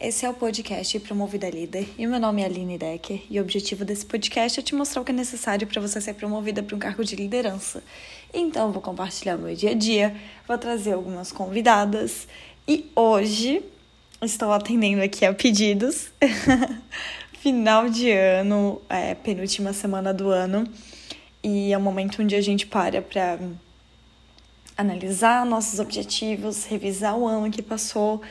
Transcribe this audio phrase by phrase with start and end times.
[0.00, 3.84] Esse é o podcast Promovida Líder e meu nome é Aline Decker e o objetivo
[3.84, 6.78] desse podcast é te mostrar o que é necessário para você ser promovida para um
[6.78, 7.82] cargo de liderança.
[8.32, 10.14] Então, vou compartilhar meu dia a dia,
[10.46, 12.28] vou trazer algumas convidadas
[12.68, 13.60] e hoje
[14.22, 16.12] estou atendendo aqui a pedidos.
[17.42, 20.64] Final de ano, é, penúltima semana do ano
[21.42, 23.36] e é o momento onde a gente para para
[24.76, 28.22] analisar nossos objetivos, revisar o ano que passou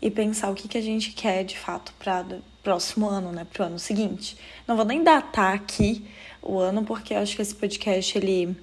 [0.00, 3.46] e pensar o que, que a gente quer de fato para o próximo ano, né,
[3.52, 4.36] para o ano seguinte.
[4.66, 6.04] Não vou nem datar aqui
[6.42, 8.56] o ano, porque eu acho que esse podcast ele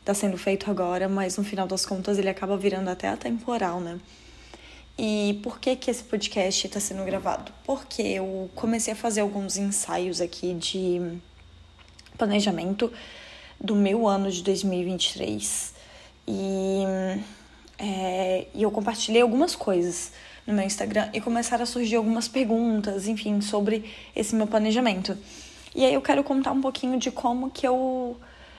[0.00, 3.98] está sendo feito agora, mas no final das contas ele acaba virando até atemporal, né?
[4.98, 7.50] E por que que esse podcast está sendo gravado?
[7.64, 11.18] Porque eu comecei a fazer alguns ensaios aqui de
[12.18, 12.92] planejamento
[13.58, 15.74] do meu ano de 2023
[16.28, 16.82] e,
[17.78, 20.12] é, e eu compartilhei algumas coisas
[20.46, 25.16] no meu Instagram e começaram a surgir algumas perguntas, enfim, sobre esse meu planejamento.
[25.74, 28.16] E aí eu quero contar um pouquinho de como que eu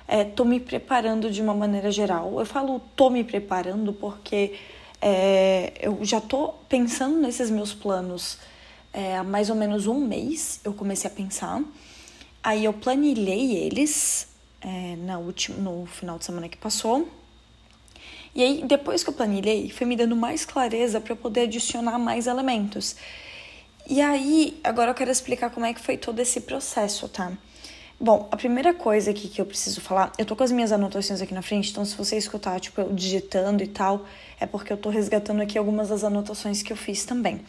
[0.07, 2.39] é, tô me preparando de uma maneira geral.
[2.39, 4.55] Eu falo tô me preparando porque
[5.01, 8.37] é, eu já tô pensando nesses meus planos
[8.91, 10.59] é, há mais ou menos um mês.
[10.63, 11.61] Eu comecei a pensar.
[12.43, 14.27] Aí eu planilhei eles
[14.61, 17.07] é, na última, no final de semana que passou.
[18.35, 22.25] E aí, depois que eu planilhei, foi me dando mais clareza para poder adicionar mais
[22.25, 22.95] elementos.
[23.87, 27.31] E aí, agora eu quero explicar como é que foi todo esse processo, tá?
[27.99, 31.21] Bom, a primeira coisa aqui que eu preciso falar, eu tô com as minhas anotações
[31.21, 34.05] aqui na frente, então se você escutar, tipo, eu digitando e tal,
[34.39, 37.39] é porque eu tô resgatando aqui algumas das anotações que eu fiz também,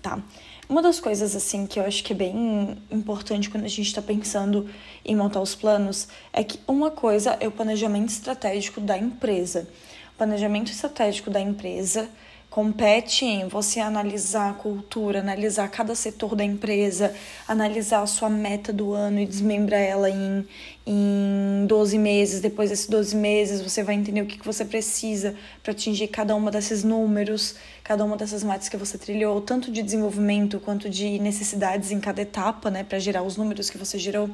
[0.00, 0.22] tá?
[0.68, 4.00] Uma das coisas, assim, que eu acho que é bem importante quando a gente tá
[4.00, 4.68] pensando
[5.04, 9.68] em montar os planos é que uma coisa é o planejamento estratégico da empresa
[10.16, 12.08] planejamento estratégico da empresa
[12.54, 17.12] compete em você analisar a cultura, analisar cada setor da empresa,
[17.48, 20.46] analisar a sua meta do ano e desmembrar ela em,
[20.86, 22.40] em 12 meses.
[22.40, 26.36] Depois desses 12 meses, você vai entender o que, que você precisa para atingir cada
[26.36, 31.18] uma desses números, cada uma dessas metas que você trilhou, tanto de desenvolvimento quanto de
[31.18, 34.30] necessidades em cada etapa, né, para gerar os números que você gerou,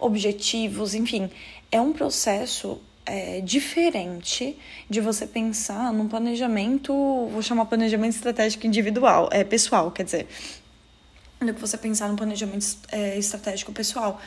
[0.00, 1.30] objetivos, enfim.
[1.70, 2.80] É um processo
[3.10, 4.56] é, diferente
[4.88, 6.92] de você pensar num planejamento,
[7.32, 10.28] vou chamar planejamento estratégico individual, é pessoal, quer dizer,
[11.40, 14.20] do que você pensar num planejamento é, estratégico pessoal.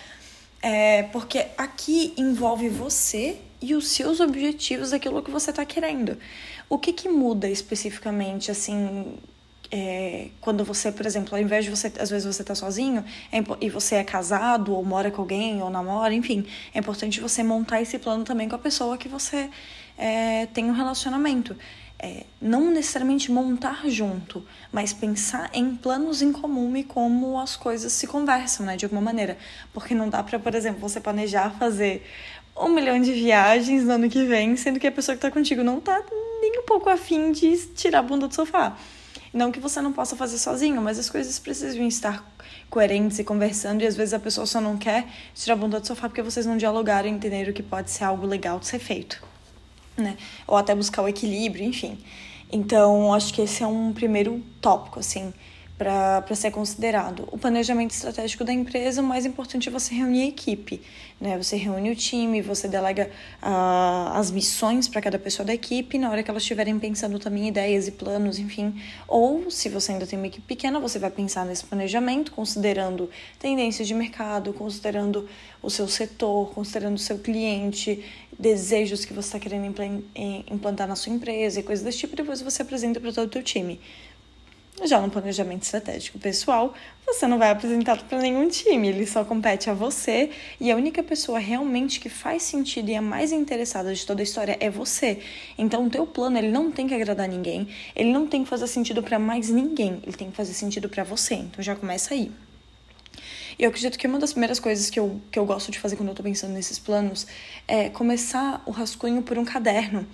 [0.61, 6.17] É, porque aqui envolve você e os seus objetivos daquilo que você está querendo.
[6.69, 9.15] O que, que muda especificamente, assim,
[9.75, 13.39] é, quando você, por exemplo, ao invés de você, às vezes você tá sozinho é,
[13.59, 16.45] e você é casado ou mora com alguém ou namora, enfim,
[16.75, 19.49] é importante você montar esse plano também com a pessoa que você
[19.97, 21.57] é, tem um relacionamento.
[21.97, 27.93] É, não necessariamente montar junto, mas pensar em planos em comum e como as coisas
[27.93, 29.39] se conversam, né, de alguma maneira.
[29.73, 32.05] Porque não dá para, por exemplo, você planejar fazer
[32.55, 35.63] um milhão de viagens no ano que vem, sendo que a pessoa que tá contigo
[35.63, 36.03] não tá
[36.41, 38.77] nem um pouco afim de tirar a bunda do sofá.
[39.33, 42.23] Não que você não possa fazer sozinho, mas as coisas precisam estar
[42.69, 45.87] coerentes e conversando, e às vezes a pessoa só não quer tirar a bunda do
[45.87, 49.23] sofá porque vocês não dialogaram e entenderam que pode ser algo legal de ser feito,
[49.97, 50.17] né?
[50.45, 51.97] Ou até buscar o equilíbrio, enfim.
[52.51, 55.33] Então, acho que esse é um primeiro tópico, assim
[55.83, 57.27] para ser considerado.
[57.29, 60.81] O planejamento estratégico da empresa, o mais importante é você reunir a equipe.
[61.19, 61.37] Né?
[61.37, 63.11] Você reúne o time, você delega
[63.41, 67.49] uh, as missões para cada pessoa da equipe, na hora que elas estiverem pensando também
[67.49, 68.81] ideias e planos, enfim.
[69.09, 73.85] Ou, se você ainda tem uma equipe pequena, você vai pensar nesse planejamento, considerando tendências
[73.85, 75.27] de mercado, considerando
[75.61, 78.05] o seu setor, considerando o seu cliente,
[78.39, 79.65] desejos que você está querendo
[80.49, 83.43] implantar na sua empresa e coisas desse tipo, depois você apresenta para todo o seu
[83.43, 83.79] time.
[84.81, 86.73] Já no planejamento estratégico pessoal,
[87.05, 91.03] você não vai apresentar para nenhum time, ele só compete a você e a única
[91.03, 95.19] pessoa realmente que faz sentido e é mais interessada de toda a história é você.
[95.57, 98.67] Então, o teu plano ele não tem que agradar ninguém, ele não tem que fazer
[98.67, 101.35] sentido para mais ninguém, ele tem que fazer sentido para você.
[101.35, 102.31] Então, já começa aí.
[103.57, 105.95] E eu acredito que uma das primeiras coisas que eu, que eu gosto de fazer
[105.95, 107.27] quando eu tô pensando nesses planos
[107.67, 110.07] é começar o rascunho por um caderno.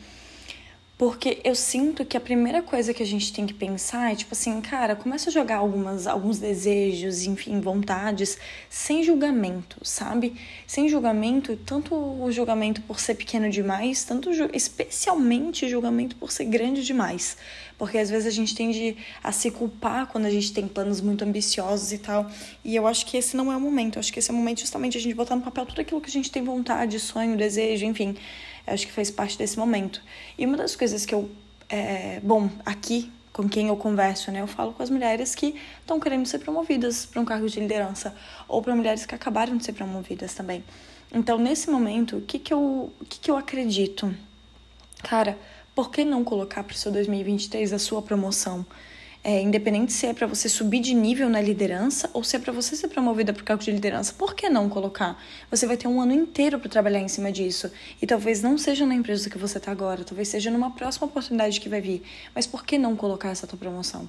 [0.99, 4.33] Porque eu sinto que a primeira coisa que a gente tem que pensar é tipo
[4.33, 8.37] assim, cara, começa a jogar algumas, alguns desejos, enfim, vontades,
[8.69, 10.35] sem julgamento, sabe?
[10.67, 16.83] Sem julgamento, tanto o julgamento por ser pequeno demais, tanto especialmente julgamento por ser grande
[16.83, 17.37] demais.
[17.77, 21.23] Porque às vezes a gente tende a se culpar quando a gente tem planos muito
[21.23, 22.29] ambiciosos e tal.
[22.61, 23.95] E eu acho que esse não é o momento.
[23.95, 26.01] Eu acho que esse é o momento justamente a gente botar no papel tudo aquilo
[26.01, 28.17] que a gente tem vontade, sonho, desejo, enfim
[28.69, 30.01] acho que fez parte desse momento.
[30.37, 31.29] E uma das coisas que eu.
[31.67, 34.41] É, bom, aqui, com quem eu converso, né?
[34.41, 38.15] Eu falo com as mulheres que estão querendo ser promovidas para um cargo de liderança
[38.47, 40.63] ou para mulheres que acabaram de ser promovidas também.
[41.13, 44.13] Então, nesse momento, o que que eu, o que que eu acredito?
[45.03, 45.37] Cara,
[45.73, 48.65] por que não colocar para o seu 2023 a sua promoção?
[49.21, 52.53] É, independente se é para você subir de nível na liderança ou se é para
[52.53, 55.21] você ser promovida o cargo de liderança, por que não colocar?
[55.51, 57.69] Você vai ter um ano inteiro para trabalhar em cima disso.
[58.01, 61.59] E talvez não seja na empresa que você está agora, talvez seja numa próxima oportunidade
[61.59, 62.01] que vai vir.
[62.33, 64.07] Mas por que não colocar essa tua promoção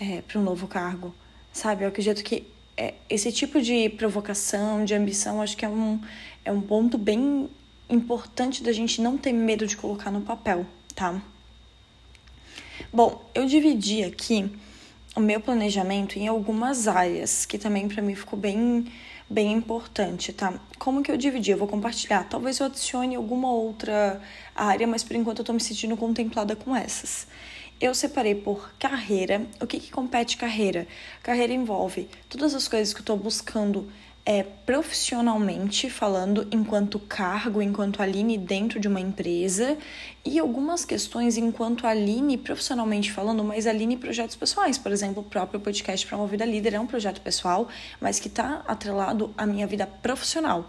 [0.00, 1.14] é, para um novo cargo?
[1.52, 1.84] Sabe?
[1.84, 2.44] Eu acredito que
[2.76, 6.00] é, esse tipo de provocação, de ambição, acho que é um,
[6.44, 7.48] é um ponto bem
[7.88, 11.22] importante da gente não ter medo de colocar no papel, tá?
[12.92, 14.50] Bom, eu dividi aqui
[15.14, 18.86] o meu planejamento em algumas áreas, que também para mim ficou bem
[19.28, 20.58] bem importante, tá?
[20.76, 21.52] Como que eu dividi?
[21.52, 22.24] Eu vou compartilhar.
[22.24, 24.20] Talvez eu adicione alguma outra
[24.56, 27.28] área, mas por enquanto eu tô me sentindo contemplada com essas.
[27.80, 29.46] Eu separei por carreira.
[29.60, 30.88] O que, que compete carreira?
[31.22, 33.88] Carreira envolve todas as coisas que eu tô buscando
[34.24, 39.76] é, profissionalmente falando, enquanto cargo, enquanto Aline dentro de uma empresa,
[40.24, 44.76] e algumas questões enquanto Aline profissionalmente falando, mas Aline projetos pessoais.
[44.76, 47.68] Por exemplo, o próprio podcast Promovida Líder é um projeto pessoal,
[48.00, 50.68] mas que está atrelado à minha vida profissional.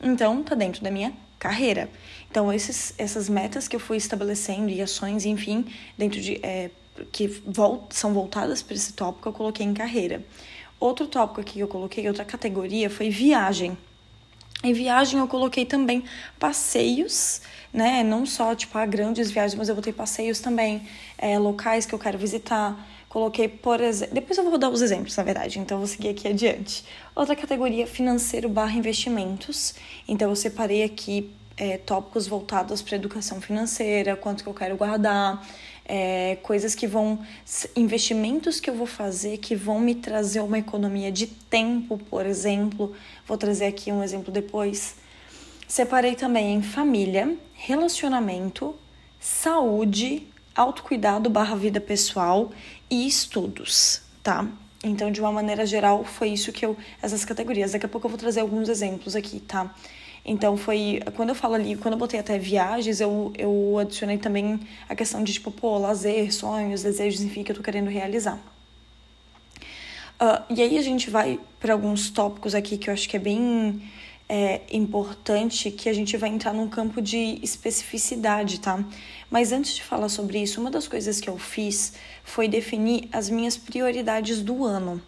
[0.00, 1.90] Então, tá dentro da minha carreira.
[2.30, 5.66] Então, esses, essas metas que eu fui estabelecendo e ações, enfim,
[5.98, 6.38] dentro de.
[6.42, 6.70] É,
[7.10, 10.22] que volt, são voltadas para esse tópico, eu coloquei em carreira.
[10.82, 13.78] Outro tópico aqui que eu coloquei, outra categoria, foi viagem.
[14.64, 16.02] Em viagem eu coloquei também
[16.40, 17.40] passeios,
[17.72, 18.02] né?
[18.02, 20.82] Não só tipo a grandes viagens, mas eu botei passeios também,
[21.16, 22.84] é, locais que eu quero visitar.
[23.08, 24.12] Coloquei, por exemplo.
[24.12, 26.84] Depois eu vou dar os exemplos, na verdade, então eu vou seguir aqui adiante.
[27.14, 29.76] Outra categoria, financeiro barra investimentos.
[30.08, 35.46] Então eu separei aqui é, tópicos voltados para educação financeira, quanto que eu quero guardar
[35.84, 37.18] é, coisas que vão.
[37.76, 42.92] investimentos que eu vou fazer que vão me trazer uma economia de tempo, por exemplo.
[43.26, 44.96] Vou trazer aqui um exemplo depois.
[45.66, 48.74] Separei também em família, relacionamento,
[49.18, 52.50] saúde, autocuidado barra vida pessoal
[52.90, 54.46] e estudos, tá?
[54.84, 56.76] Então, de uma maneira geral, foi isso que eu.
[57.00, 57.72] essas categorias.
[57.72, 59.72] Daqui a pouco eu vou trazer alguns exemplos aqui, tá?
[60.24, 61.00] Então foi.
[61.16, 65.22] Quando eu falo ali, quando eu botei até viagens, eu, eu adicionei também a questão
[65.24, 68.38] de tipo, pô, lazer, sonhos, desejos, enfim, que eu tô querendo realizar.
[70.20, 73.20] Uh, e aí a gente vai para alguns tópicos aqui que eu acho que é
[73.20, 73.82] bem
[74.28, 78.82] é, importante que a gente vai entrar num campo de especificidade, tá?
[79.28, 83.28] Mas antes de falar sobre isso, uma das coisas que eu fiz foi definir as
[83.28, 85.02] minhas prioridades do ano.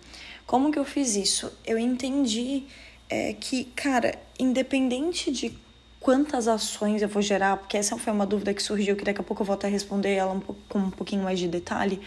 [0.47, 1.51] Como que eu fiz isso?
[1.65, 2.65] Eu entendi
[3.09, 5.57] é que, cara, independente de
[6.01, 9.25] quantas ações eu vou gerar, porque essa foi uma dúvida que surgiu, que daqui a
[9.25, 12.01] pouco eu vou até responder ela um pouco, com um pouquinho mais de detalhe.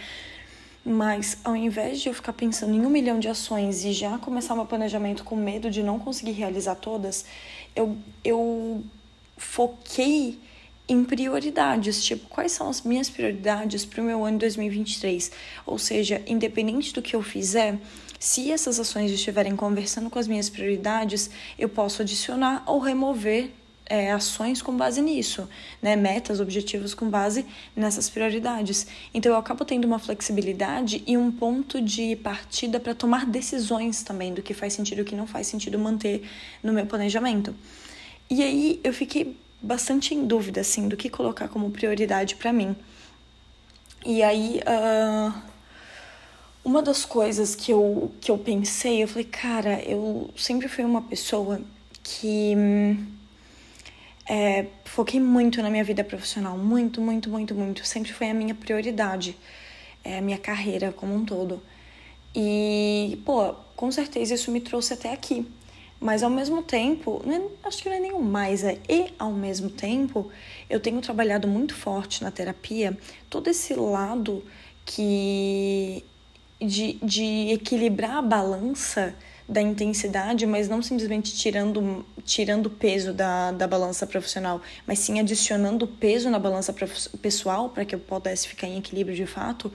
[0.84, 4.54] Mas ao invés de eu ficar pensando em um milhão de ações e já começar
[4.54, 7.24] meu planejamento com medo de não conseguir realizar todas,
[7.74, 8.84] eu, eu
[9.36, 10.38] foquei
[10.88, 15.30] em prioridades, tipo, quais são as minhas prioridades para o meu ano 2023?
[15.66, 17.76] Ou seja, independente do que eu fizer,
[18.18, 23.50] se essas ações estiverem conversando com as minhas prioridades, eu posso adicionar ou remover
[23.86, 25.48] é, ações com base nisso,
[25.80, 25.96] né?
[25.96, 28.86] metas, objetivos com base nessas prioridades.
[29.14, 34.34] Então eu acabo tendo uma flexibilidade e um ponto de partida para tomar decisões também
[34.34, 36.28] do que faz sentido e o que não faz sentido manter
[36.62, 37.54] no meu planejamento.
[38.28, 42.76] E aí eu fiquei bastante em dúvida assim do que colocar como prioridade para mim.
[44.04, 45.57] E aí uh
[46.64, 51.02] uma das coisas que eu, que eu pensei, eu falei, cara, eu sempre fui uma
[51.02, 51.60] pessoa
[52.02, 52.54] que
[54.28, 57.86] é, foquei muito na minha vida profissional, muito, muito, muito, muito.
[57.86, 59.36] Sempre foi a minha prioridade,
[60.04, 61.62] é, a minha carreira como um todo.
[62.34, 65.46] E, pô, com certeza isso me trouxe até aqui.
[66.00, 69.68] Mas ao mesmo tempo, é, acho que não é nenhum mais, é e ao mesmo
[69.68, 70.30] tempo,
[70.70, 72.96] eu tenho trabalhado muito forte na terapia
[73.28, 74.44] todo esse lado
[74.84, 76.04] que
[76.60, 79.14] de, de equilibrar a balança
[79.48, 85.86] da intensidade, mas não simplesmente tirando tirando peso da, da balança profissional, mas sim adicionando
[85.86, 86.74] peso na balança
[87.22, 89.72] pessoal para que eu pudesse ficar em equilíbrio de fato,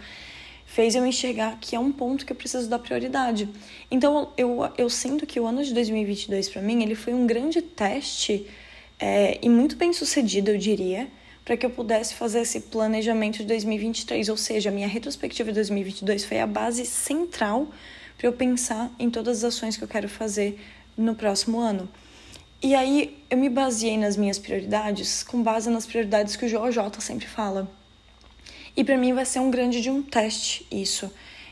[0.63, 3.49] fez eu enxergar que é um ponto que eu preciso dar prioridade.
[3.89, 7.59] Então eu, eu sinto que o ano de 2022 para mim ele foi um grande
[7.59, 8.45] teste
[8.99, 11.07] é, e muito bem sucedido, eu diria,
[11.45, 15.55] para que eu pudesse fazer esse planejamento de 2023, ou seja, a minha retrospectiva de
[15.55, 17.67] 2022 foi a base central
[18.17, 20.59] para eu pensar em todas as ações que eu quero fazer
[20.97, 21.89] no próximo ano.
[22.61, 27.01] E aí eu me baseei nas minhas prioridades com base nas prioridades que o JJ
[27.01, 27.69] sempre fala.
[28.75, 31.11] E para mim vai ser um grande de um teste isso.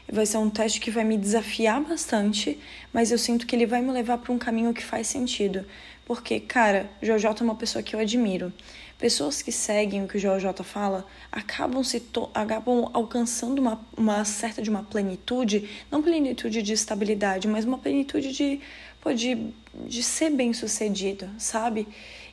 [0.09, 2.57] Vai ser um teste que vai me desafiar bastante,
[2.93, 5.65] mas eu sinto que ele vai me levar para um caminho que faz sentido.
[6.05, 8.51] Porque, cara, Jojo é uma pessoa que eu admiro.
[9.01, 12.03] Pessoas que seguem o que o Jojo fala acabam se
[12.35, 18.31] acabam alcançando uma, uma certa de uma plenitude, não plenitude de estabilidade, mas uma plenitude
[18.31, 18.61] de,
[19.01, 19.47] pô, de,
[19.87, 21.87] de ser bem sucedido, sabe?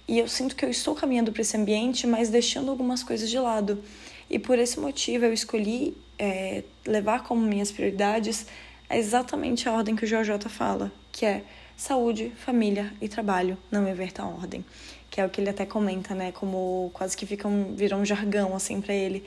[0.06, 3.38] E eu sinto que eu estou caminhando para esse ambiente, mas deixando algumas coisas de
[3.38, 3.82] lado.
[4.28, 8.46] E por esse motivo eu escolhi é, levar como minhas prioridades
[8.90, 11.44] exatamente a ordem que o JJ fala, que é
[11.78, 14.64] saúde, família e trabalho, não inverta a ordem.
[15.08, 16.32] Que é o que ele até comenta, né?
[16.32, 19.24] Como quase que fica um, vira um jargão, assim, para ele.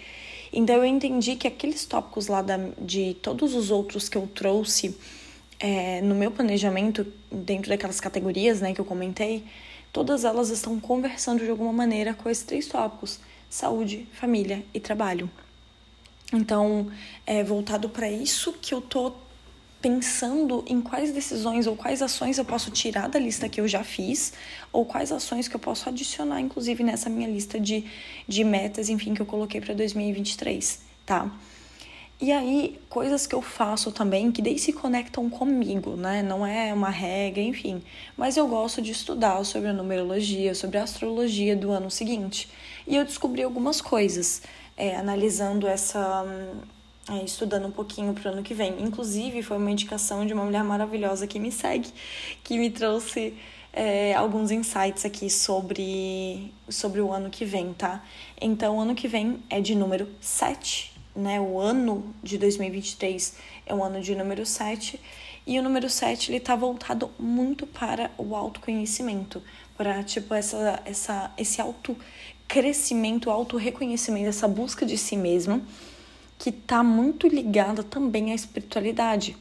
[0.53, 4.95] Então eu entendi que aqueles tópicos lá da, de todos os outros que eu trouxe
[5.59, 9.45] é, no meu planejamento, dentro daquelas categorias, né, que eu comentei,
[9.93, 15.29] todas elas estão conversando de alguma maneira com esses três tópicos saúde, família e trabalho.
[16.33, 16.89] Então,
[17.25, 19.13] é voltado para isso que eu tô
[19.81, 23.83] pensando em quais decisões ou quais ações eu posso tirar da lista que eu já
[23.83, 24.33] fiz,
[24.71, 27.85] ou quais ações que eu posso adicionar, inclusive, nessa minha lista de,
[28.27, 31.31] de metas, enfim, que eu coloquei para 2023, tá?
[32.21, 36.21] E aí, coisas que eu faço também que daí se conectam comigo, né?
[36.21, 37.81] Não é uma regra, enfim.
[38.15, 42.47] Mas eu gosto de estudar sobre a numerologia, sobre a astrologia do ano seguinte.
[42.85, 44.43] E eu descobri algumas coisas,
[44.77, 46.23] é, analisando essa.
[47.09, 48.81] É, estudando um pouquinho pro ano que vem.
[48.81, 51.89] Inclusive, foi uma indicação de uma mulher maravilhosa que me segue,
[52.43, 53.33] que me trouxe
[53.73, 58.03] é, alguns insights aqui sobre, sobre o ano que vem, tá?
[58.39, 63.75] Então, o ano que vem é de número 7 né, o ano de 2023 é
[63.75, 64.99] um ano de número 7,
[65.45, 69.41] e o número 7 ele tá voltado muito para o autoconhecimento,
[69.75, 71.97] para tipo essa essa esse auto
[72.47, 75.65] crescimento, auto reconhecimento, essa busca de si mesmo,
[76.41, 79.37] que tá muito ligada também à espiritualidade.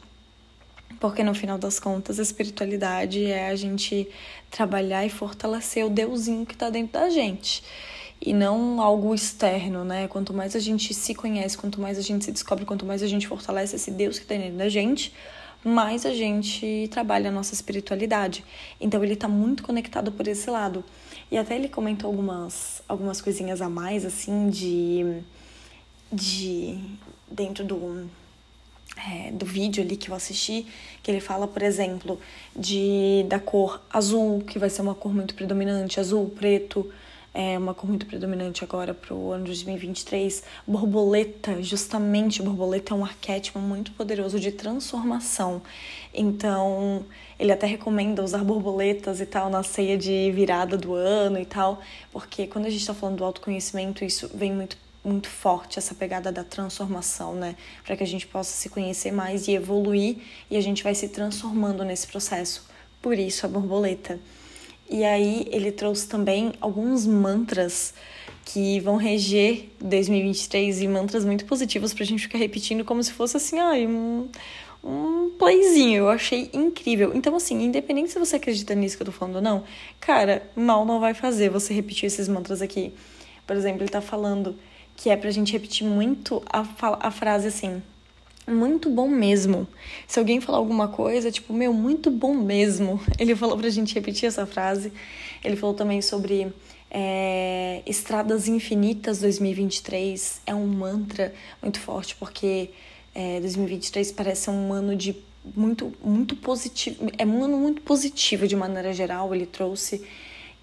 [0.99, 4.07] Porque no final das contas, a espiritualidade é a gente
[4.51, 7.63] trabalhar e fortalecer o deusinho que tá dentro da gente
[8.21, 10.07] e não algo externo, né?
[10.07, 13.07] Quanto mais a gente se conhece, quanto mais a gente se descobre, quanto mais a
[13.07, 15.11] gente fortalece esse Deus que está dentro da gente,
[15.63, 18.45] mais a gente trabalha a nossa espiritualidade.
[18.79, 20.85] Então ele está muito conectado por esse lado.
[21.31, 25.23] E até ele comentou algumas, algumas coisinhas a mais, assim, de.
[26.11, 26.77] De
[27.29, 28.09] dentro do.
[29.09, 30.67] É, do vídeo ali que eu assisti,
[31.01, 32.19] que ele fala, por exemplo,
[32.53, 36.91] de da cor azul, que vai ser uma cor muito predominante, azul, preto,
[37.33, 40.43] é uma cor muito predominante agora para o ano de 2023.
[40.67, 45.61] Borboleta, justamente, borboleta é um arquétipo muito poderoso de transformação.
[46.13, 47.05] Então,
[47.39, 51.81] ele até recomenda usar borboletas e tal na ceia de virada do ano e tal,
[52.11, 56.31] porque quando a gente está falando do autoconhecimento, isso vem muito muito forte essa pegada
[56.31, 57.55] da transformação, né?
[57.83, 60.17] Para que a gente possa se conhecer mais e evoluir
[60.49, 62.69] e a gente vai se transformando nesse processo.
[63.01, 64.19] Por isso a borboleta.
[64.89, 67.93] E aí ele trouxe também alguns mantras
[68.45, 73.37] que vão reger 2023 e mantras muito positivos pra gente ficar repetindo como se fosse
[73.37, 74.27] assim, ai, um,
[74.83, 75.99] um playzinho.
[75.99, 77.11] Eu achei incrível.
[77.15, 79.63] Então, assim, independente se você acredita nisso que eu tô falando ou não,
[79.99, 82.93] cara, mal não vai fazer você repetir esses mantras aqui.
[83.47, 84.55] Por exemplo, ele tá falando
[85.01, 86.63] que é pra gente repetir muito a,
[86.99, 87.81] a frase assim:
[88.47, 89.67] muito bom mesmo.
[90.07, 93.01] Se alguém falar alguma coisa, tipo, meu, muito bom mesmo.
[93.17, 94.93] Ele falou pra gente repetir essa frase.
[95.43, 96.53] Ele falou também sobre
[96.91, 100.41] é, Estradas Infinitas 2023.
[100.45, 102.69] É um mantra muito forte, porque
[103.15, 105.15] é, 2023 parece um ano de
[105.55, 107.09] muito, muito positivo.
[107.17, 109.33] É um ano muito positivo de maneira geral.
[109.33, 110.05] Ele trouxe.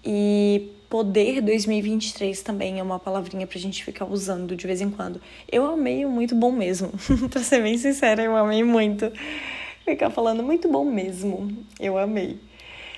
[0.05, 5.21] E Poder 2023 também é uma palavrinha pra gente ficar usando de vez em quando.
[5.51, 6.91] Eu amei muito bom mesmo.
[7.29, 9.11] pra ser bem sincera, eu amei muito.
[9.85, 11.55] Ficar falando muito bom mesmo.
[11.79, 12.39] Eu amei.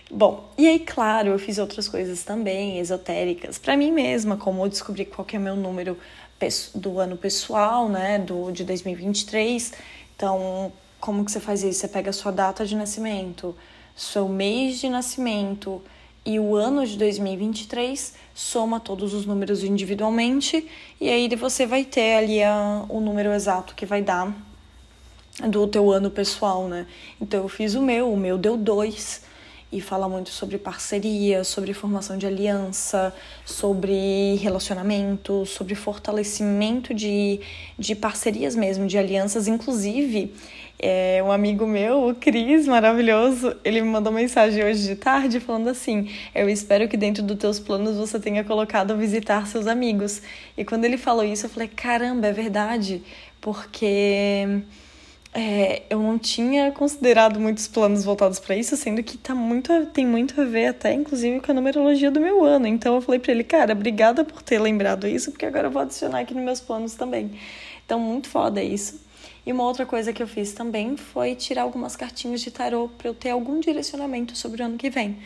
[0.10, 4.70] Bom, e aí, claro, eu fiz outras coisas também, esotéricas, para mim mesma, como eu
[4.70, 5.98] descobri qual que é meu número
[6.76, 9.74] do ano pessoal, né, do, de 2023.
[10.16, 11.80] Então, como que você faz isso?
[11.80, 13.56] Você pega a sua data de nascimento,
[13.96, 15.82] seu mês de nascimento,
[16.26, 20.68] e o ano de 2023 soma todos os números individualmente
[21.00, 24.34] e aí você vai ter ali a, o número exato que vai dar
[25.48, 26.86] do teu ano pessoal, né?
[27.20, 29.24] Então eu fiz o meu, o meu deu dois
[29.72, 33.14] e fala muito sobre parceria, sobre formação de aliança,
[33.46, 37.40] sobre relacionamento, sobre fortalecimento de,
[37.80, 39.48] de parcerias mesmo, de alianças.
[39.48, 40.34] Inclusive,
[40.84, 45.70] É, um amigo meu, o Cris, maravilhoso, ele me mandou mensagem hoje de tarde falando
[45.70, 50.24] assim: Eu espero que dentro dos teus planos você tenha colocado visitar seus amigos.
[50.58, 53.04] E quando ele falou isso, eu falei: Caramba, é verdade,
[53.40, 54.64] porque
[55.36, 60.08] é, eu não tinha considerado muitos planos voltados para isso, sendo que tá muito, tem
[60.08, 62.66] muito a ver até, inclusive, com a numerologia do meu ano.
[62.66, 65.84] Então eu falei para ele, cara, obrigada por ter lembrado isso, porque agora eu vou
[65.84, 67.30] adicionar aqui nos meus planos também.
[67.86, 69.11] Então, muito foda isso.
[69.46, 73.08] E uma outra coisa que eu fiz também foi tirar algumas cartinhas de tarô para
[73.08, 75.18] eu ter algum direcionamento sobre o ano que vem.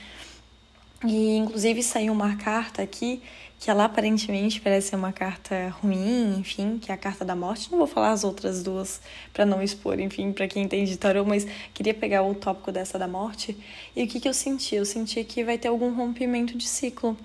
[1.05, 3.22] E inclusive saiu uma carta aqui
[3.60, 7.72] que ela aparentemente parece ser uma carta ruim, enfim, que é a carta da morte.
[7.72, 9.01] Não vou falar as outras duas
[9.34, 13.07] para não expor, enfim, para quem entende tarô, mas queria pegar o tópico dessa da
[13.07, 13.57] morte.
[13.95, 14.75] E o que, que eu senti?
[14.75, 17.17] Eu senti que vai ter algum rompimento de ciclo.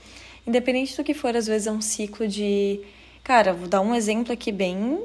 [0.46, 2.80] Independente do que for, às vezes é um ciclo de.
[3.22, 5.00] Cara, vou dar um exemplo aqui bem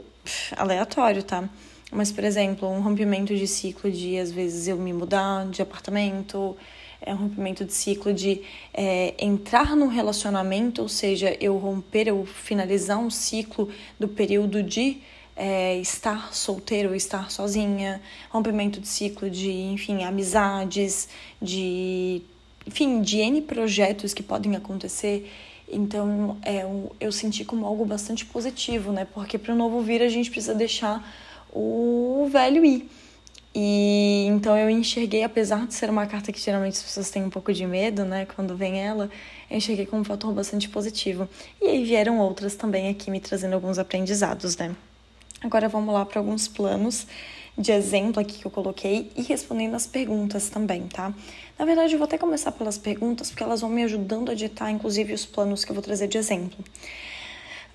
[0.55, 1.49] aleatório, tá?
[1.95, 6.57] Mas, por exemplo, um rompimento de ciclo de, às vezes, eu me mudar de apartamento
[7.01, 8.41] é um rompimento de ciclo de
[8.73, 14.97] é, entrar num relacionamento, ou seja, eu romper, eu finalizar um ciclo do período de
[15.35, 21.07] é, estar solteiro ou estar sozinha, rompimento de ciclo de, enfim, amizades,
[21.41, 22.21] de,
[22.65, 25.31] enfim, de N projetos que podem acontecer.
[25.71, 29.05] Então, é, eu, eu senti como algo bastante positivo, né?
[29.13, 31.03] Porque para o novo vir a gente precisa deixar
[31.55, 32.89] o velho ir.
[33.57, 37.29] E então eu enxerguei, apesar de ser uma carta que geralmente as pessoas têm um
[37.29, 39.09] pouco de medo, né, quando vem ela,
[39.49, 41.29] eu enxerguei como um fator bastante positivo.
[41.61, 44.75] E aí vieram outras também aqui me trazendo alguns aprendizados, né?
[45.41, 47.07] Agora vamos lá para alguns planos
[47.57, 51.13] de exemplo aqui que eu coloquei e respondendo as perguntas também, tá?
[51.57, 54.69] Na verdade, eu vou até começar pelas perguntas, porque elas vão me ajudando a ditar,
[54.69, 56.61] inclusive, os planos que eu vou trazer de exemplo.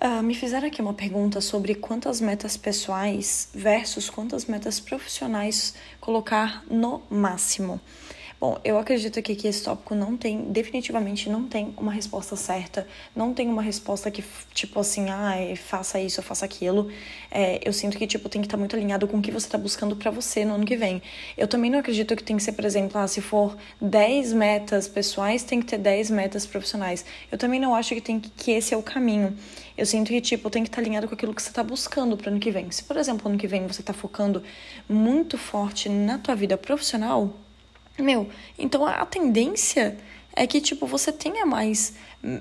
[0.02, 6.64] Uh, me fizeram aqui uma pergunta sobre quantas metas pessoais versus quantas metas profissionais colocar
[6.70, 7.78] no máximo.
[8.40, 12.88] Bom, eu acredito aqui que esse tópico não tem, definitivamente não tem uma resposta certa,
[13.14, 16.90] não tem uma resposta que, tipo assim, ah, faça isso, faça aquilo.
[17.30, 19.46] É, eu sinto que, tipo, tem que estar tá muito alinhado com o que você
[19.46, 21.02] está buscando para você no ano que vem.
[21.36, 24.88] Eu também não acredito que tem que ser, por exemplo, ah, se for 10 metas
[24.88, 27.04] pessoais, tem que ter 10 metas profissionais.
[27.30, 29.36] Eu também não acho que, tem que, que esse é o caminho.
[29.80, 32.14] Eu sinto que, tipo, tem que estar tá alinhado com aquilo que você está buscando
[32.14, 32.70] para ano que vem.
[32.70, 34.42] Se, por exemplo, ano que vem você está focando
[34.86, 37.34] muito forte na tua vida profissional,
[37.98, 39.96] meu, então a tendência
[40.36, 41.94] é que, tipo, você tenha mais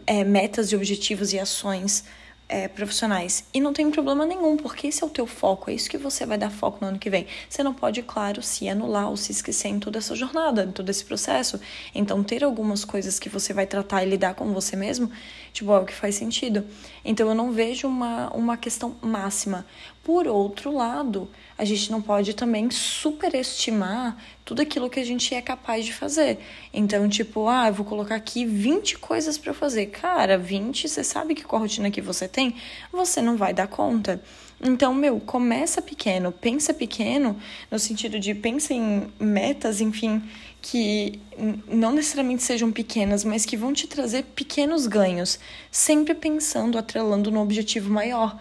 [0.06, 2.04] é, metas e objetivos e ações
[2.50, 3.46] é, profissionais.
[3.54, 6.26] E não tem problema nenhum, porque esse é o teu foco, é isso que você
[6.26, 7.28] vai dar foco no ano que vem.
[7.48, 10.90] Você não pode, claro, se anular ou se esquecer em toda essa jornada, em todo
[10.90, 11.62] esse processo.
[11.94, 15.12] Então, ter algumas coisas que você vai tratar e lidar com você mesmo,
[15.54, 16.66] tipo, é o que faz sentido.
[17.06, 19.66] Então, eu não vejo uma, uma questão máxima.
[20.04, 25.42] Por outro lado, a gente não pode também superestimar tudo aquilo que a gente é
[25.42, 26.40] capaz de fazer.
[26.74, 29.88] Então, tipo, ah, eu vou colocar aqui 20 coisas para fazer.
[29.88, 32.56] Cara, 20, você sabe que com a rotina que você tem,
[32.92, 34.22] você não vai dar conta.
[34.62, 37.38] Então, meu, começa pequeno, pensa pequeno,
[37.70, 40.22] no sentido de pensa em metas, enfim,
[40.62, 41.20] que
[41.68, 45.40] não necessariamente sejam pequenas, mas que vão te trazer pequenos ganhos,
[45.72, 48.38] sempre pensando, atrelando no objetivo maior.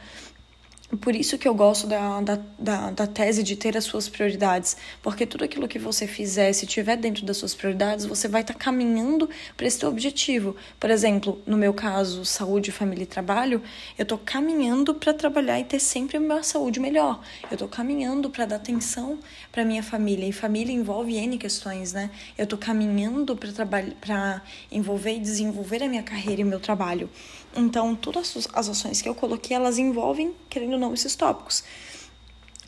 [0.96, 4.74] Por isso que eu gosto da, da, da, da, tese de ter as suas prioridades,
[5.03, 8.55] porque tudo aquilo que você fizer, se tiver dentro das suas prioridades, você vai estar
[8.55, 10.57] tá caminhando para esse teu objetivo.
[10.81, 13.62] Por exemplo, no meu caso, saúde, família e trabalho,
[13.98, 17.20] eu estou caminhando para trabalhar e ter sempre uma saúde melhor.
[17.51, 19.18] Eu estou caminhando para dar atenção
[19.53, 22.11] para minha família, e família envolve N questões, né?
[22.38, 27.11] Eu estou caminhando para envolver e desenvolver a minha carreira e meu trabalho.
[27.56, 31.64] Então, todas as ações que eu coloquei, elas envolvem, querendo ou não, esses tópicos.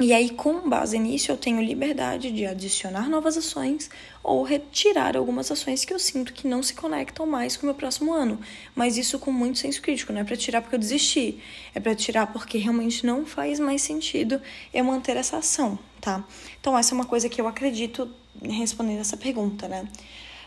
[0.03, 3.91] E aí, com base nisso, eu tenho liberdade de adicionar novas ações
[4.23, 7.75] ou retirar algumas ações que eu sinto que não se conectam mais com o meu
[7.75, 8.41] próximo ano.
[8.75, 11.39] Mas isso com muito senso crítico, não é para tirar porque eu desisti,
[11.75, 14.41] é para tirar porque realmente não faz mais sentido
[14.73, 16.25] eu manter essa ação, tá?
[16.59, 18.11] Então, essa é uma coisa que eu acredito
[18.43, 19.87] respondendo essa pergunta, né?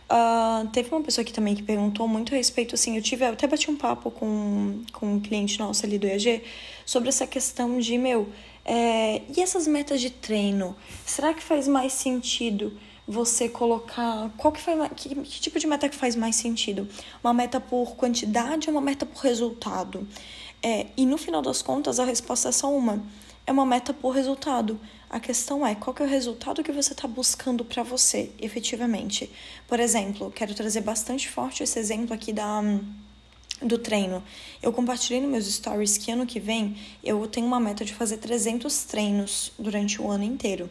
[0.10, 3.34] Uh, teve uma pessoa aqui também que perguntou muito a respeito, assim, eu tive, eu
[3.34, 6.44] até bati um papo com, com um cliente nosso ali do EAG
[6.86, 8.28] sobre essa questão de, meu,
[8.66, 10.76] é, e essas metas de treino?
[11.06, 15.90] Será que faz mais sentido você colocar, qual que, faz, que, que tipo de meta
[15.90, 16.88] que faz mais sentido?
[17.24, 20.08] Uma meta por quantidade ou uma meta por resultado?
[20.62, 23.04] É, e no final das contas, a resposta é só uma,
[23.46, 24.80] é uma meta por resultado.
[25.10, 29.30] A questão é qual que é o resultado que você está buscando para você, efetivamente.
[29.68, 32.62] Por exemplo, quero trazer bastante forte esse exemplo aqui da
[33.62, 34.22] do treino.
[34.62, 38.18] Eu compartilhei nos meus stories que ano que vem eu tenho uma meta de fazer
[38.18, 40.70] 300 treinos durante o ano inteiro.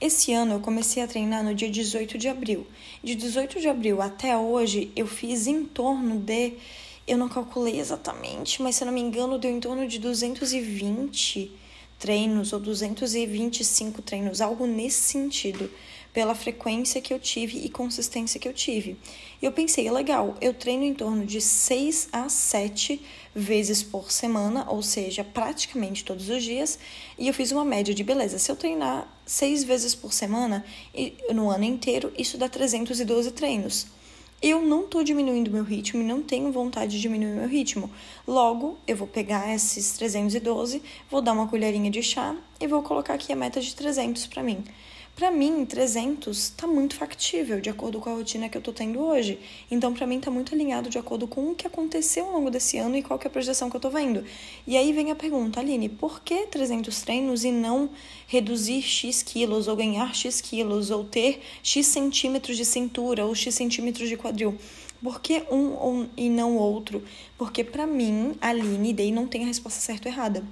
[0.00, 2.66] Esse ano eu comecei a treinar no dia 18 de abril.
[3.02, 6.54] De 18 de abril até hoje, eu fiz em torno de.
[7.06, 11.50] Eu não calculei exatamente, mas se eu não me engano, deu em torno de 220
[11.98, 15.70] treinos ou 225 treinos, algo nesse sentido
[16.12, 18.96] pela frequência que eu tive e consistência que eu tive.
[19.40, 23.00] E eu pensei, legal, eu treino em torno de 6 a 7
[23.34, 26.78] vezes por semana, ou seja, praticamente todos os dias,
[27.18, 28.38] e eu fiz uma média de beleza.
[28.38, 30.64] Se eu treinar 6 vezes por semana
[31.32, 33.86] no ano inteiro, isso dá 312 treinos.
[34.40, 37.90] Eu não estou diminuindo meu ritmo e não tenho vontade de diminuir meu ritmo.
[38.24, 43.14] Logo, eu vou pegar esses 312, vou dar uma colherinha de chá e vou colocar
[43.14, 44.62] aqui a meta de 300 para mim.
[45.18, 49.00] Para mim, 300 está muito factível, de acordo com a rotina que eu estou tendo
[49.00, 49.36] hoje.
[49.68, 52.78] Então, para mim, está muito alinhado de acordo com o que aconteceu ao longo desse
[52.78, 54.24] ano e qual é a projeção que eu estou vendo.
[54.64, 57.90] E aí vem a pergunta, Aline, por que 300 treinos e não
[58.28, 63.52] reduzir X quilos, ou ganhar X quilos, ou ter X centímetros de cintura, ou X
[63.52, 64.56] centímetros de quadril?
[65.02, 67.02] Por que um e não outro?
[67.36, 70.44] Porque para mim, Aline, daí não tem a resposta certa ou errada.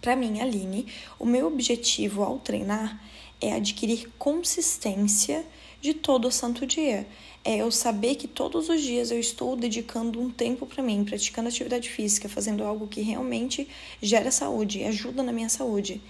[0.00, 0.84] Para mim, Aline,
[1.16, 3.00] o meu objetivo ao treinar
[3.44, 5.44] é adquirir consistência
[5.80, 7.06] de todo o santo dia.
[7.44, 11.48] É eu saber que todos os dias eu estou dedicando um tempo para mim, praticando
[11.48, 13.68] atividade física, fazendo algo que realmente
[14.00, 16.00] gera saúde, ajuda na minha saúde.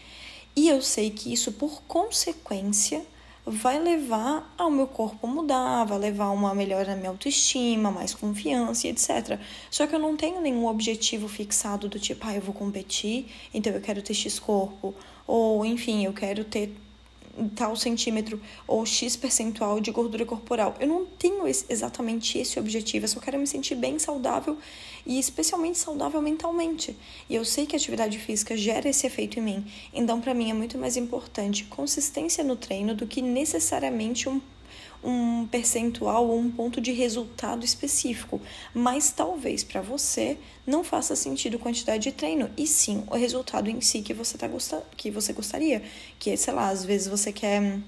[0.55, 3.05] E eu sei que isso, por consequência,
[3.45, 8.15] vai levar ao meu corpo mudar, vai levar a uma melhora na minha autoestima, mais
[8.15, 9.39] confiança e etc.
[9.71, 13.73] Só que eu não tenho nenhum objetivo fixado do tipo, ah, eu vou competir, então
[13.73, 14.95] eu quero ter X corpo,
[15.27, 16.75] ou enfim, eu quero ter
[17.55, 20.75] tal centímetro ou X percentual de gordura corporal.
[20.81, 24.59] Eu não tenho esse, exatamente esse objetivo, eu só quero me sentir bem saudável
[25.07, 26.97] e especialmente saudável mentalmente.
[27.29, 29.65] E eu sei que a atividade física gera esse efeito em mim.
[29.93, 34.41] Então, para mim, é muito mais importante consistência no treino do que necessariamente um
[35.05, 38.41] um percentual ou um ponto de resultado específico,
[38.73, 43.81] mas talvez para você não faça sentido quantidade de treino, e sim o resultado em
[43.81, 45.83] si que você tá gostando, que você gostaria,
[46.19, 47.79] que sei lá, às vezes você quer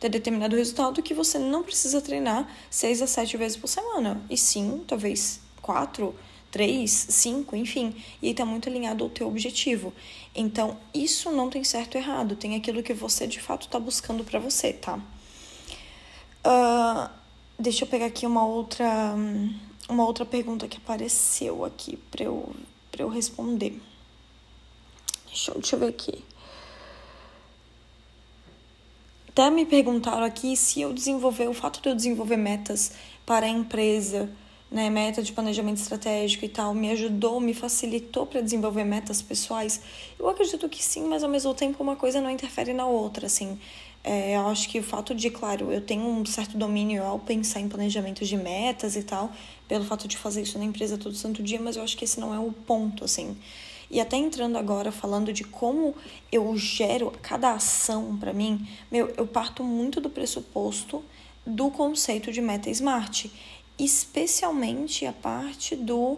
[0.00, 4.36] ter determinado resultado que você não precisa treinar seis a sete vezes por semana, e
[4.36, 6.14] sim, talvez quatro,
[6.50, 9.92] três, cinco, enfim, e está muito alinhado ao teu objetivo.
[10.34, 14.24] Então, isso não tem certo ou errado, tem aquilo que você de fato está buscando
[14.24, 15.00] para você, tá?
[16.46, 17.10] Uh,
[17.58, 18.86] deixa eu pegar aqui uma outra,
[19.88, 22.54] uma outra pergunta que apareceu aqui para eu,
[22.92, 23.80] pra eu responder.
[25.26, 26.24] Deixa deixa eu ver aqui.
[29.28, 32.92] Até me perguntaram aqui se eu desenvolver, o fato de eu desenvolver metas
[33.26, 34.30] para a empresa,
[34.70, 39.80] né, meta de planejamento estratégico e tal, me ajudou, me facilitou para desenvolver metas pessoais.
[40.18, 43.58] Eu acredito que sim, mas ao mesmo tempo uma coisa não interfere na outra, assim.
[44.08, 47.58] É, eu acho que o fato de, claro, eu tenho um certo domínio ao pensar
[47.58, 49.32] em planejamentos de metas e tal,
[49.66, 52.20] pelo fato de fazer isso na empresa todo santo dia, mas eu acho que esse
[52.20, 53.36] não é o ponto, assim.
[53.90, 55.92] E até entrando agora falando de como
[56.30, 61.02] eu gero cada ação para mim, meu, eu parto muito do pressuposto
[61.44, 63.28] do conceito de meta smart,
[63.76, 66.16] especialmente a parte do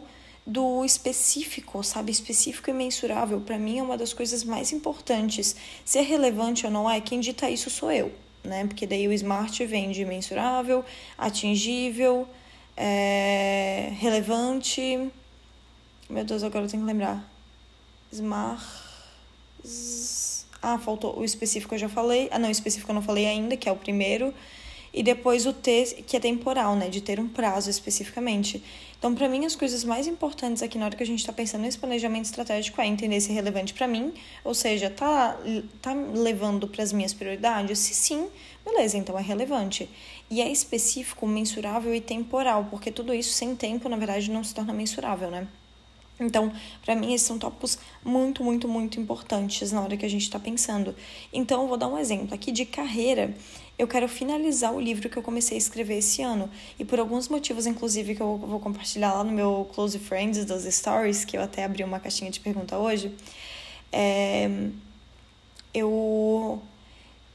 [0.49, 2.11] do específico, sabe?
[2.11, 5.55] Específico e mensurável, para mim é uma das coisas mais importantes.
[5.85, 8.11] Se é relevante ou não é, quem dita isso sou eu,
[8.43, 8.67] né?
[8.67, 10.83] Porque daí o smart vem de mensurável,
[11.19, 12.27] atingível,
[12.75, 15.11] é, relevante.
[16.09, 17.31] Meu Deus, agora eu tenho que lembrar.
[18.11, 18.65] Smart.
[20.63, 22.29] Ah, faltou o específico eu já falei.
[22.33, 24.33] Ah, não, o específico eu não falei ainda, que é o primeiro.
[24.95, 26.89] E depois o T, que é temporal, né?
[26.89, 28.65] De ter um prazo especificamente.
[28.99, 31.63] Então, para mim, as coisas mais importantes aqui na hora que a gente está pensando
[31.63, 35.39] nesse planejamento estratégico é entender se é relevante para mim, ou seja, tá,
[35.81, 37.79] tá levando para as minhas prioridades?
[37.79, 38.29] Se sim,
[38.65, 39.89] beleza, então é relevante.
[40.29, 44.53] E é específico, mensurável e temporal, porque tudo isso sem tempo, na verdade, não se
[44.53, 45.47] torna mensurável, né?
[46.21, 46.53] Então,
[46.85, 50.41] para mim, esses são tópicos muito, muito, muito importantes na hora que a gente está
[50.41, 50.93] pensando.
[51.33, 53.33] Então, eu vou dar um exemplo aqui de carreira
[53.79, 56.51] eu quero finalizar o livro que eu comecei a escrever esse ano.
[56.79, 60.65] E por alguns motivos, inclusive, que eu vou compartilhar lá no meu Close Friends dos
[60.65, 63.15] Stories, que eu até abri uma caixinha de pergunta hoje,
[63.93, 64.51] é,
[65.73, 66.61] eu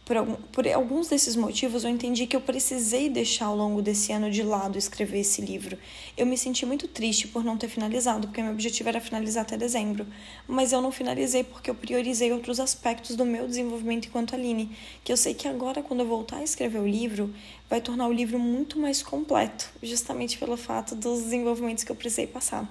[0.06, 0.18] por,
[0.52, 4.44] por alguns desses motivos, eu entendi que eu precisei deixar ao longo desse ano de
[4.44, 5.78] lado escrever esse livro.
[6.18, 9.56] Eu me senti muito triste por não ter finalizado, porque meu objetivo era finalizar até
[9.56, 10.06] dezembro.
[10.46, 15.12] Mas eu não finalizei porque eu priorizei outros aspectos do meu desenvolvimento enquanto Aline, que
[15.12, 17.34] eu sei que agora, quando eu voltar a escrever o livro,
[17.70, 22.28] vai tornar o livro muito mais completo, justamente pelo fato dos desenvolvimentos que eu precisei
[22.28, 22.70] passar.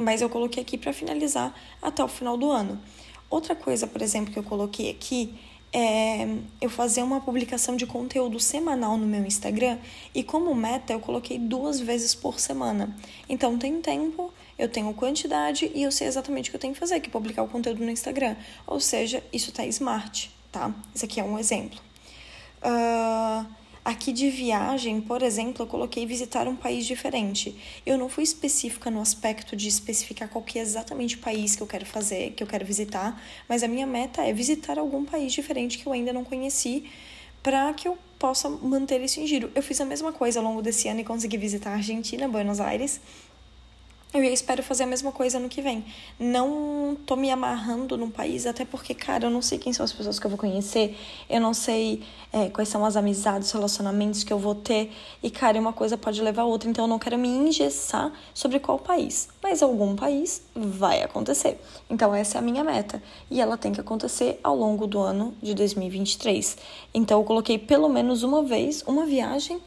[0.00, 2.80] Mas eu coloquei aqui para finalizar até o final do ano.
[3.28, 5.34] Outra coisa, por exemplo, que eu coloquei aqui
[5.74, 6.28] é,
[6.60, 9.76] eu fazer uma publicação de conteúdo semanal no meu Instagram
[10.14, 12.96] e como meta eu coloquei duas vezes por semana.
[13.28, 16.78] Então tem tempo, eu tenho quantidade e eu sei exatamente o que eu tenho que
[16.78, 18.36] fazer, que é publicar o conteúdo no Instagram.
[18.68, 20.72] Ou seja, isso tá smart, tá?
[20.94, 21.80] Isso aqui é um exemplo.
[22.62, 23.44] Uh,
[23.84, 27.54] aqui de viagem, por exemplo, eu coloquei visitar um país diferente.
[27.84, 31.62] Eu não fui específica no aspecto de especificar qual que é exatamente o país que
[31.62, 35.32] eu quero fazer, que eu quero visitar, mas a minha meta é visitar algum país
[35.32, 36.84] diferente que eu ainda não conheci
[37.42, 39.52] para que eu possa manter isso em giro.
[39.54, 42.58] Eu fiz a mesma coisa ao longo desse ano e consegui visitar a Argentina, Buenos
[42.60, 43.00] Aires,
[44.22, 45.84] eu espero fazer a mesma coisa no que vem.
[46.18, 49.92] Não tô me amarrando num país, até porque, cara, eu não sei quem são as
[49.92, 50.96] pessoas que eu vou conhecer,
[51.28, 55.58] eu não sei é, quais são as amizades, relacionamentos que eu vou ter, e, cara,
[55.58, 59.28] uma coisa pode levar a outra, então eu não quero me engessar sobre qual país.
[59.42, 61.60] Mas algum país vai acontecer.
[61.90, 65.34] Então, essa é a minha meta, e ela tem que acontecer ao longo do ano
[65.42, 66.56] de 2023.
[66.92, 69.60] Então, eu coloquei pelo menos uma vez uma viagem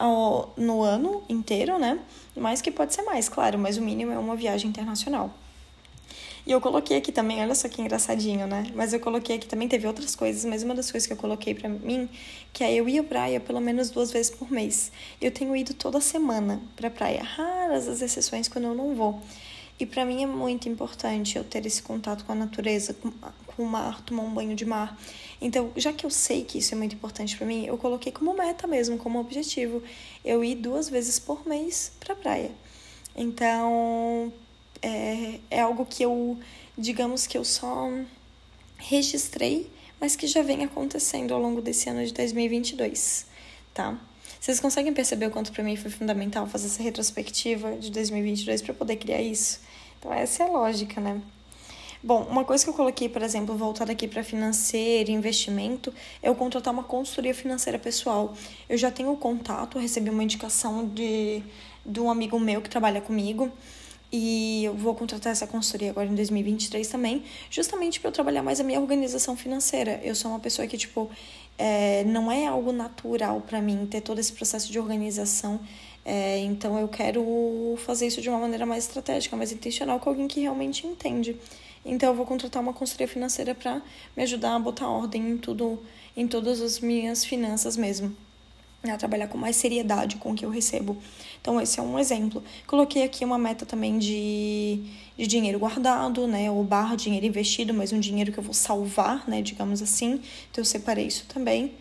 [0.00, 2.00] ao, no ano inteiro, né?
[2.34, 5.30] Mas que pode ser mais, claro, mas o mínimo é uma viagem internacional.
[6.46, 8.64] E eu coloquei aqui também, olha só que engraçadinho, né?
[8.74, 11.54] Mas eu coloquei aqui também, teve outras coisas, mas uma das coisas que eu coloquei
[11.54, 12.08] para mim,
[12.50, 14.90] que é eu ir à praia pelo menos duas vezes por mês.
[15.20, 19.20] Eu tenho ido toda semana pra praia, raras as exceções quando eu não vou.
[19.80, 23.10] E para mim é muito importante eu ter esse contato com a natureza, com,
[23.62, 24.94] o mar, tomar um banho de mar.
[25.40, 28.34] Então, já que eu sei que isso é muito importante para mim, eu coloquei como
[28.34, 29.82] meta mesmo, como objetivo,
[30.22, 32.50] eu ir duas vezes por mês para praia.
[33.16, 34.30] Então,
[34.82, 36.38] é, é algo que eu,
[36.76, 37.88] digamos que eu só
[38.76, 43.24] registrei, mas que já vem acontecendo ao longo desse ano de 2022,
[43.72, 43.98] tá?
[44.38, 48.74] Vocês conseguem perceber o quanto para mim foi fundamental fazer essa retrospectiva de 2022 para
[48.74, 49.69] poder criar isso?
[50.00, 51.20] Então, essa é a lógica, né?
[52.02, 56.34] Bom, uma coisa que eu coloquei, por exemplo, voltada aqui para financeiro investimento, é eu
[56.34, 58.32] contratar uma consultoria financeira pessoal.
[58.66, 61.42] Eu já tenho contato, recebi uma indicação de,
[61.84, 63.52] de um amigo meu que trabalha comigo.
[64.10, 68.58] E eu vou contratar essa consultoria agora em 2023 também, justamente para eu trabalhar mais
[68.58, 70.00] a minha organização financeira.
[70.02, 71.10] Eu sou uma pessoa que, tipo,
[71.58, 75.60] é, não é algo natural para mim ter todo esse processo de organização.
[76.04, 80.26] É, então eu quero fazer isso de uma maneira mais estratégica, mais intencional, com alguém
[80.26, 81.36] que realmente entende.
[81.84, 83.82] Então eu vou contratar uma consultoria financeira para
[84.16, 85.82] me ajudar a botar ordem em tudo,
[86.16, 88.14] em todas as minhas finanças mesmo.
[88.82, 90.96] A trabalhar com mais seriedade com o que eu recebo.
[91.38, 92.42] Então, esse é um exemplo.
[92.66, 94.82] Coloquei aqui uma meta também de,
[95.18, 96.50] de dinheiro guardado, né?
[96.50, 99.42] Ou barra dinheiro investido, mas um dinheiro que eu vou salvar, né?
[99.42, 100.22] Digamos assim.
[100.50, 101.74] Então, eu separei isso também.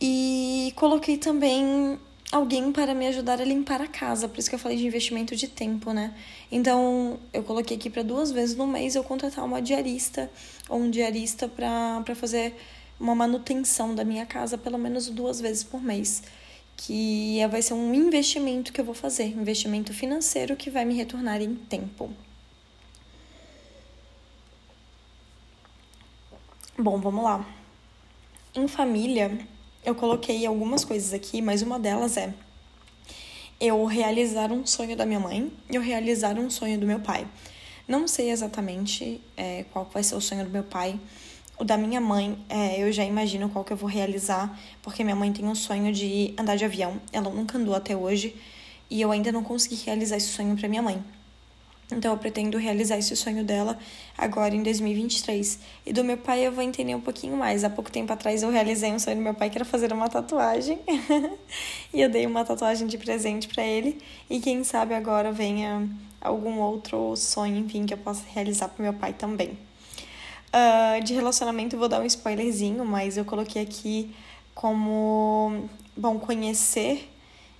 [0.00, 1.98] E coloquei também
[2.30, 5.34] alguém para me ajudar a limpar a casa, por isso que eu falei de investimento
[5.34, 6.14] de tempo, né?
[6.52, 10.30] Então, eu coloquei aqui para duas vezes no mês eu contratar uma diarista
[10.68, 12.54] ou um diarista para fazer
[13.00, 16.22] uma manutenção da minha casa pelo menos duas vezes por mês.
[16.76, 21.42] Que vai ser um investimento que eu vou fazer, investimento financeiro que vai me retornar
[21.42, 22.08] em tempo.
[26.78, 27.44] Bom, vamos lá.
[28.54, 29.36] Em família,
[29.88, 32.34] eu coloquei algumas coisas aqui, mas uma delas é
[33.58, 37.26] eu realizar um sonho da minha mãe e eu realizar um sonho do meu pai.
[37.88, 41.00] Não sei exatamente é, qual vai ser o sonho do meu pai.
[41.58, 45.16] O da minha mãe, é, eu já imagino qual que eu vou realizar, porque minha
[45.16, 47.00] mãe tem um sonho de andar de avião.
[47.10, 48.36] Ela nunca andou até hoje
[48.90, 51.02] e eu ainda não consegui realizar esse sonho para minha mãe.
[51.90, 53.78] Então eu pretendo realizar esse sonho dela
[54.16, 55.58] agora em 2023.
[55.86, 57.64] E do meu pai eu vou entender um pouquinho mais.
[57.64, 60.08] Há pouco tempo atrás eu realizei um sonho do meu pai que era fazer uma
[60.08, 60.78] tatuagem.
[61.92, 63.98] e eu dei uma tatuagem de presente para ele.
[64.28, 65.88] E quem sabe agora venha
[66.20, 69.58] algum outro sonho, enfim, que eu possa realizar pro meu pai também.
[70.48, 74.14] Uh, de relacionamento vou dar um spoilerzinho, mas eu coloquei aqui
[74.54, 77.08] como, bom, conhecer.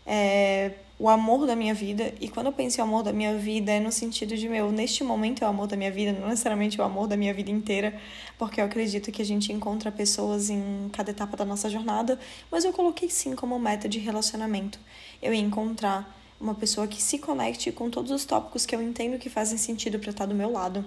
[0.06, 2.12] É, o amor da minha vida.
[2.20, 5.04] E quando eu penso em amor da minha vida, é no sentido de, meu, neste
[5.04, 7.98] momento é o amor da minha vida, não necessariamente o amor da minha vida inteira,
[8.36, 12.18] porque eu acredito que a gente encontra pessoas em cada etapa da nossa jornada,
[12.50, 14.80] mas eu coloquei sim como meta de relacionamento.
[15.22, 19.18] Eu ia encontrar uma pessoa que se conecte com todos os tópicos que eu entendo
[19.18, 20.84] que fazem sentido para estar do meu lado.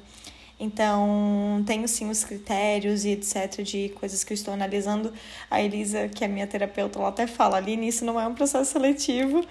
[0.63, 3.63] Então, tenho sim os critérios e etc.
[3.63, 5.11] de coisas que eu estou analisando.
[5.49, 8.71] A Elisa, que é minha terapeuta, ela até fala ali, nisso não é um processo
[8.71, 9.43] seletivo.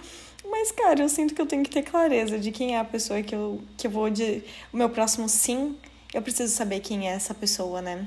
[0.48, 3.20] Mas, cara, eu sinto que eu tenho que ter clareza de quem é a pessoa
[3.22, 4.44] que eu, que eu vou de.
[4.72, 5.76] O meu próximo sim,
[6.14, 8.06] eu preciso saber quem é essa pessoa, né?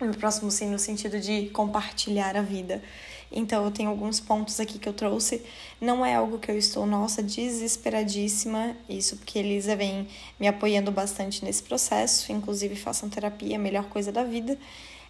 [0.00, 2.82] O meu próximo sim no sentido de compartilhar a vida.
[3.32, 5.42] Então, eu tenho alguns pontos aqui que eu trouxe.
[5.80, 8.76] Não é algo que eu estou, nossa, desesperadíssima.
[8.88, 12.32] Isso porque Elisa vem me apoiando bastante nesse processo.
[12.32, 14.58] Inclusive, façam terapia, a melhor coisa da vida.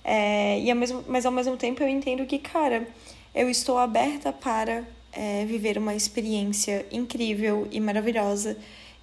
[0.04, 2.87] É, e ao mesmo, mas ao mesmo tempo eu entendo que, cara,
[3.35, 8.56] eu estou aberta para é, viver uma experiência incrível e maravilhosa.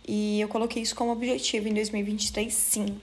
[0.08, 3.02] E eu coloquei isso como objetivo em 2023, sim.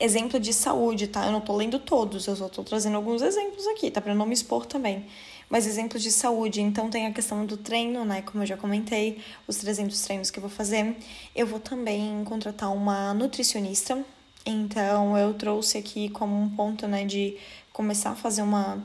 [0.00, 1.26] Exemplo de saúde, tá?
[1.26, 4.00] Eu não tô lendo todos, eu só tô trazendo alguns exemplos aqui, tá?
[4.00, 5.04] Pra não me expor também.
[5.50, 8.22] Mas exemplos de saúde, então tem a questão do treino, né?
[8.22, 10.96] Como eu já comentei, os 300 treinos que eu vou fazer.
[11.34, 14.04] Eu vou também contratar uma nutricionista.
[14.46, 17.36] Então eu trouxe aqui como um ponto, né, de
[17.72, 18.82] começar a fazer uma,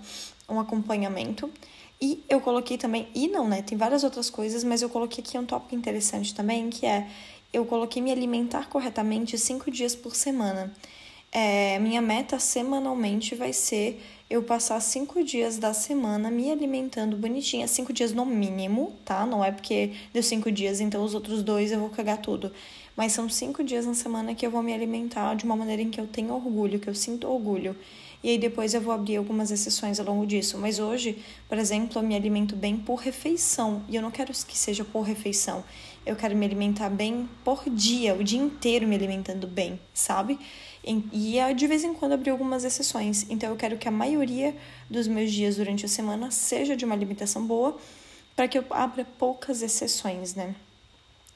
[0.50, 1.50] um acompanhamento.
[2.02, 3.62] E eu coloquei também, e não, né?
[3.62, 7.08] Tem várias outras coisas, mas eu coloquei aqui um tópico interessante também, que é
[7.54, 10.74] eu coloquei me alimentar corretamente cinco dias por semana.
[11.36, 17.68] É, minha meta semanalmente vai ser eu passar cinco dias da semana me alimentando bonitinha,
[17.68, 19.26] cinco dias no mínimo, tá?
[19.26, 22.52] Não é porque deu cinco dias, então os outros dois eu vou cagar tudo.
[22.96, 25.90] Mas são cinco dias na semana que eu vou me alimentar de uma maneira em
[25.90, 27.76] que eu tenho orgulho, que eu sinto orgulho.
[28.24, 30.58] E aí depois eu vou abrir algumas exceções ao longo disso.
[30.58, 31.18] Mas hoje,
[31.50, 33.84] por exemplo, eu me alimento bem por refeição.
[33.90, 35.64] E eu não quero que seja por refeição.
[36.06, 40.38] Eu quero me alimentar bem por dia, o dia inteiro me alimentando bem, sabe?
[40.84, 43.26] E de vez em quando abrir algumas exceções.
[43.30, 44.56] Então eu quero que a maioria
[44.90, 47.78] dos meus dias durante a semana seja de uma alimentação boa,
[48.36, 50.56] para que eu abra poucas exceções, né?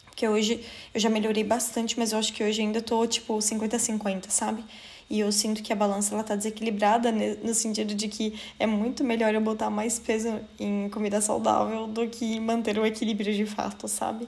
[0.07, 4.29] Porque hoje eu já melhorei bastante, mas eu acho que hoje ainda tô tipo 50-50,
[4.29, 4.65] sabe?
[5.09, 9.03] E eu sinto que a balança ela tá desequilibrada no sentido de que é muito
[9.03, 13.87] melhor eu botar mais peso em comida saudável do que manter o equilíbrio de fato,
[13.87, 14.27] sabe?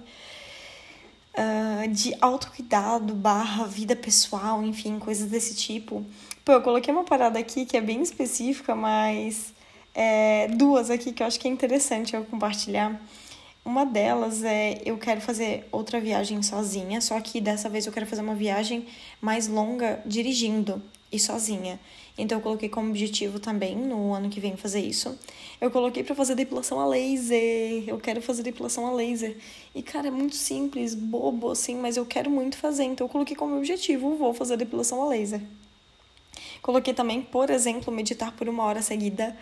[1.39, 6.05] Uh, de autocuidado barra vida pessoal, enfim, coisas desse tipo.
[6.43, 9.53] Pô, eu coloquei uma parada aqui que é bem específica, mas
[9.93, 12.99] é, duas aqui que eu acho que é interessante eu compartilhar.
[13.63, 18.05] Uma delas é eu quero fazer outra viagem sozinha, só que dessa vez eu quero
[18.05, 18.87] fazer uma viagem
[19.21, 21.79] mais longa dirigindo e sozinha.
[22.19, 25.17] Então eu coloquei como objetivo também no ano que vem fazer isso.
[25.61, 27.85] Eu coloquei para fazer depilação a laser.
[27.87, 29.37] Eu quero fazer depilação a laser.
[29.73, 32.83] E cara, é muito simples, bobo assim, mas eu quero muito fazer.
[32.83, 35.41] Então eu coloquei como objetivo, vou fazer depilação a laser.
[36.61, 39.35] Coloquei também, por exemplo, meditar por uma hora seguida.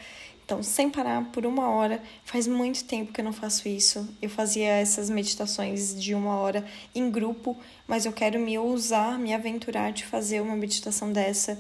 [0.46, 2.02] Então, sem parar por uma hora.
[2.24, 4.08] Faz muito tempo que eu não faço isso.
[4.22, 6.64] Eu fazia essas meditações de uma hora
[6.94, 11.60] em grupo, mas eu quero me ousar, me aventurar de fazer uma meditação dessa.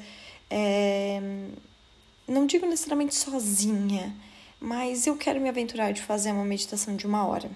[0.49, 1.21] É...
[2.27, 4.13] Não digo necessariamente sozinha,
[4.59, 7.49] mas eu quero me aventurar de fazer uma meditação de uma hora.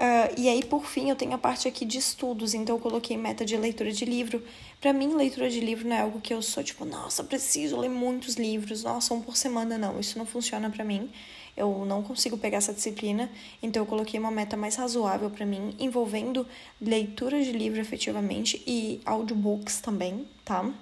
[0.00, 3.18] Uh, e aí, por fim, eu tenho a parte aqui de estudos, então eu coloquei
[3.18, 4.42] meta de leitura de livro.
[4.80, 7.90] Para mim, leitura de livro não é algo que eu sou tipo, nossa, preciso ler
[7.90, 10.00] muitos livros, nossa, um por semana, não.
[10.00, 11.10] Isso não funciona para mim.
[11.54, 13.30] Eu não consigo pegar essa disciplina,
[13.62, 16.46] então eu coloquei uma meta mais razoável para mim, envolvendo
[16.80, 20.72] leitura de livro efetivamente e audiobooks também, tá?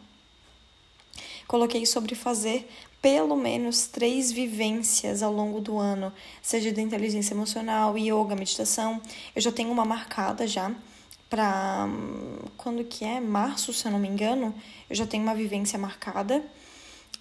[1.49, 2.69] Coloquei sobre fazer
[3.01, 9.01] pelo menos três vivências ao longo do ano, seja da inteligência emocional, yoga, meditação.
[9.35, 10.71] Eu já tenho uma marcada já
[11.31, 11.89] para
[12.57, 14.55] quando que é março, se eu não me engano,
[14.91, 16.45] eu já tenho uma vivência marcada.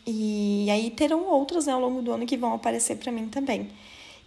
[0.05, 3.69] E aí terão outras né, ao longo do ano que vão aparecer para mim também.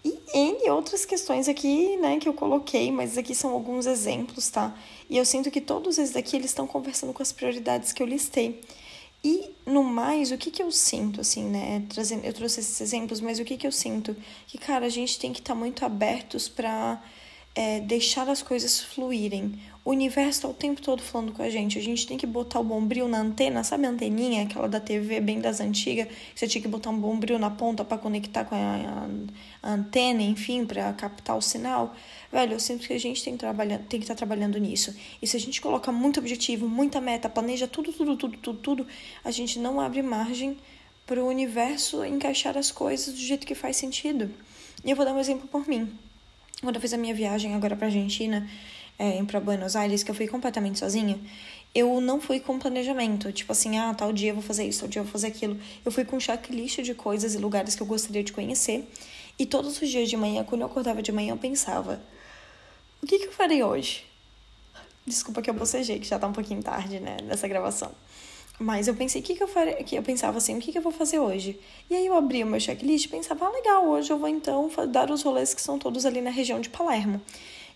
[0.02, 4.74] E N outras questões aqui, né, que eu coloquei, mas aqui são alguns exemplos, tá?
[5.10, 8.06] E eu sinto que todos esses daqui, eles estão conversando com as prioridades que eu
[8.06, 8.60] listei.
[9.22, 11.84] E no mais, o que que eu sinto, assim, né?
[11.88, 14.16] Trazendo, eu trouxe esses exemplos, mas o que que eu sinto?
[14.46, 17.02] Que, cara, a gente tem que estar tá muito abertos para
[17.54, 19.60] é, deixar as coisas fluírem.
[19.82, 21.78] O universo tá o tempo todo falando com a gente.
[21.78, 25.20] A gente tem que botar o bombril na antena, sabe a anteninha, aquela da TV
[25.20, 26.08] bem das antigas?
[26.34, 29.08] Você tinha que botar um bombril na ponta para conectar com a,
[29.62, 31.96] a, antena, enfim, para captar o sinal.
[32.30, 34.94] Velho, eu sinto que a gente tem, trabalha, tem que estar tá trabalhando nisso.
[35.20, 38.86] E se a gente coloca muito objetivo, muita meta, planeja tudo, tudo, tudo, tudo, tudo,
[39.24, 40.58] a gente não abre margem
[41.06, 44.30] para o universo encaixar as coisas do jeito que faz sentido.
[44.84, 45.90] E eu vou dar um exemplo por mim.
[46.60, 48.46] Quando eu fiz a minha viagem agora para Argentina,
[49.00, 51.18] é, para Buenos Aires, que eu fui completamente sozinha,
[51.74, 54.88] eu não fui com planejamento, tipo assim, ah, tal dia eu vou fazer isso, tal
[54.90, 55.58] dia eu vou fazer aquilo.
[55.82, 58.86] Eu fui com um checklist de coisas e lugares que eu gostaria de conhecer.
[59.38, 61.98] E todos os dias de manhã, quando eu acordava de manhã, eu pensava:
[63.02, 64.04] o que, que eu farei hoje?
[65.06, 67.90] Desculpa que eu bocejei, que já tá um pouquinho tarde, né, nessa gravação.
[68.58, 69.86] Mas eu pensei, o que, que eu farei?
[69.92, 71.58] Eu pensava assim, o que, que eu vou fazer hoje?
[71.88, 74.70] E aí eu abri o meu checklist e pensava, ah, legal, hoje eu vou então
[74.88, 77.22] dar os rolês que são todos ali na região de Palermo.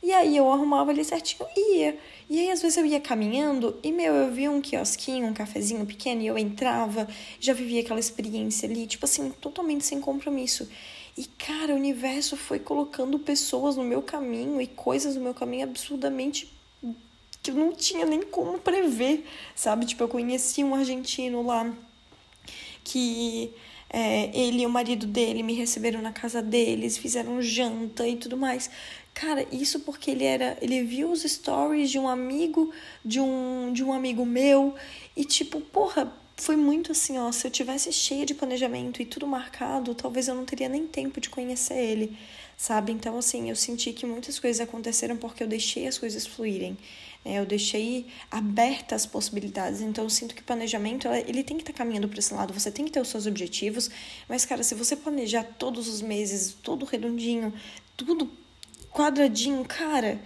[0.05, 1.99] E aí eu arrumava ali certinho e ia.
[2.29, 5.87] E aí às vezes eu ia caminhando e, meu, eu via um quiosquinho, um cafezinho
[5.87, 7.09] pequeno e eu entrava,
[7.41, 10.69] já vivia aquela experiência ali, tipo assim, totalmente sem compromisso.
[11.17, 15.65] E, cara, o universo foi colocando pessoas no meu caminho e coisas no meu caminho
[15.65, 16.53] absurdamente
[17.43, 19.25] que eu não tinha nem como prever,
[19.55, 19.87] sabe?
[19.87, 21.75] Tipo, eu conheci um argentino lá
[22.83, 23.55] que
[23.97, 28.37] é, ele e o marido dele me receberam na casa deles, fizeram janta e tudo
[28.37, 28.69] mais.
[29.15, 32.73] Cara, isso porque ele era, ele viu os stories de um amigo,
[33.05, 34.75] de um, de um amigo meu
[35.17, 39.29] e tipo, porra, foi muito assim, ó, se eu tivesse cheia de planejamento e tudo
[39.29, 42.17] marcado, talvez eu não teria nem tempo de conhecer ele,
[42.57, 42.91] sabe?
[42.91, 46.77] Então, assim, eu senti que muitas coisas aconteceram porque eu deixei as coisas fluírem?
[47.25, 49.81] Eu deixei abertas as possibilidades.
[49.81, 52.53] Então, eu sinto que planejamento, ele tem que estar tá caminhando para esse lado.
[52.53, 53.91] Você tem que ter os seus objetivos,
[54.29, 57.53] mas, cara, se você planejar todos os meses, tudo redondinho,
[57.97, 58.31] tudo
[58.93, 60.21] quadradinho, cara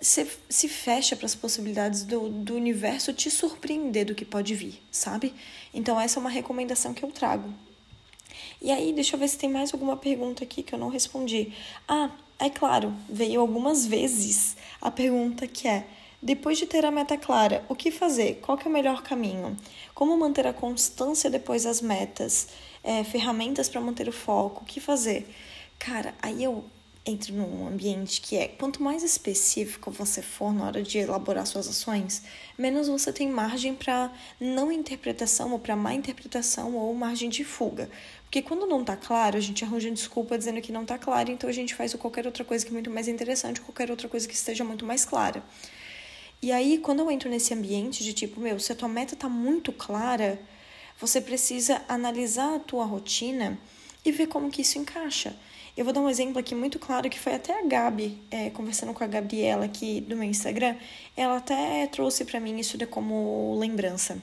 [0.00, 4.82] você se fecha para as possibilidades do, do universo te surpreender do que pode vir,
[4.90, 5.34] sabe?
[5.74, 7.52] Então, essa é uma recomendação que eu trago.
[8.62, 11.52] E aí, deixa eu ver se tem mais alguma pergunta aqui que eu não respondi.
[11.86, 15.86] Ah, é claro, veio algumas vezes a pergunta que é:
[16.22, 18.40] depois de ter a meta clara, o que fazer?
[18.40, 19.56] Qual que é o melhor caminho?
[19.94, 22.48] Como manter a constância depois das metas?
[22.82, 24.62] É, ferramentas para manter o foco?
[24.62, 25.28] O que fazer?
[25.78, 26.64] Cara, aí eu
[27.04, 31.66] entre num ambiente que é quanto mais específico você for na hora de elaborar suas
[31.66, 32.22] ações,
[32.58, 37.90] menos você tem margem para não interpretação ou para má interpretação ou margem de fuga.
[38.24, 41.48] Porque quando não está claro, a gente arranja desculpa dizendo que não está claro, então
[41.48, 44.34] a gente faz qualquer outra coisa que é muito mais interessante, qualquer outra coisa que
[44.34, 45.42] esteja muito mais clara.
[46.42, 49.28] E aí, quando eu entro nesse ambiente de tipo, meu, se a tua meta está
[49.28, 50.40] muito clara,
[50.98, 53.58] você precisa analisar a tua rotina
[54.04, 55.36] e ver como que isso encaixa.
[55.76, 58.92] Eu vou dar um exemplo aqui muito claro que foi até a Gabi, é, conversando
[58.92, 60.76] com a Gabriela aqui do meu Instagram,
[61.16, 64.20] ela até trouxe para mim isso de como lembrança.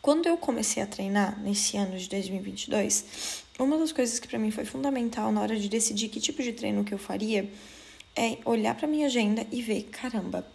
[0.00, 4.50] Quando eu comecei a treinar nesse ano de 2022, uma das coisas que para mim
[4.50, 7.50] foi fundamental na hora de decidir que tipo de treino que eu faria
[8.16, 10.46] é olhar para minha agenda e ver, caramba,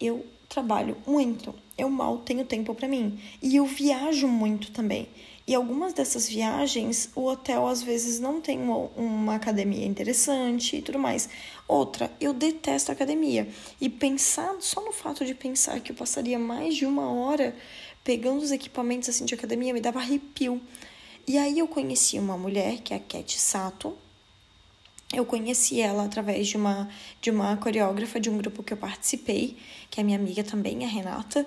[0.00, 5.08] eu trabalho muito, eu mal tenho tempo para mim e eu viajo muito também.
[5.46, 10.98] E algumas dessas viagens, o hotel às vezes não tem uma, academia interessante e tudo
[10.98, 11.28] mais.
[11.68, 13.46] Outra, eu detesto academia.
[13.78, 17.54] E pensar, só no fato de pensar que eu passaria mais de uma hora
[18.02, 20.60] pegando os equipamentos assim de academia, me dava arrepio.
[21.26, 23.96] E aí eu conheci uma mulher, que é a Cat Sato.
[25.12, 26.88] Eu conheci ela através de uma,
[27.20, 29.58] de uma coreógrafa de um grupo que eu participei,
[29.90, 31.46] que é minha amiga também, a Renata.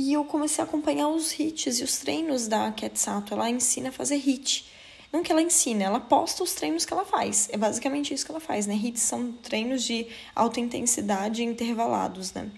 [0.00, 3.34] E eu comecei a acompanhar os hits e os treinos da Cat Sato.
[3.34, 4.64] Ela ensina a fazer hit.
[5.12, 7.48] Não que ela ensina, ela posta os treinos que ela faz.
[7.50, 8.76] É basicamente isso que ela faz, né?
[8.76, 12.48] Hits são treinos de alta intensidade intervalados, né?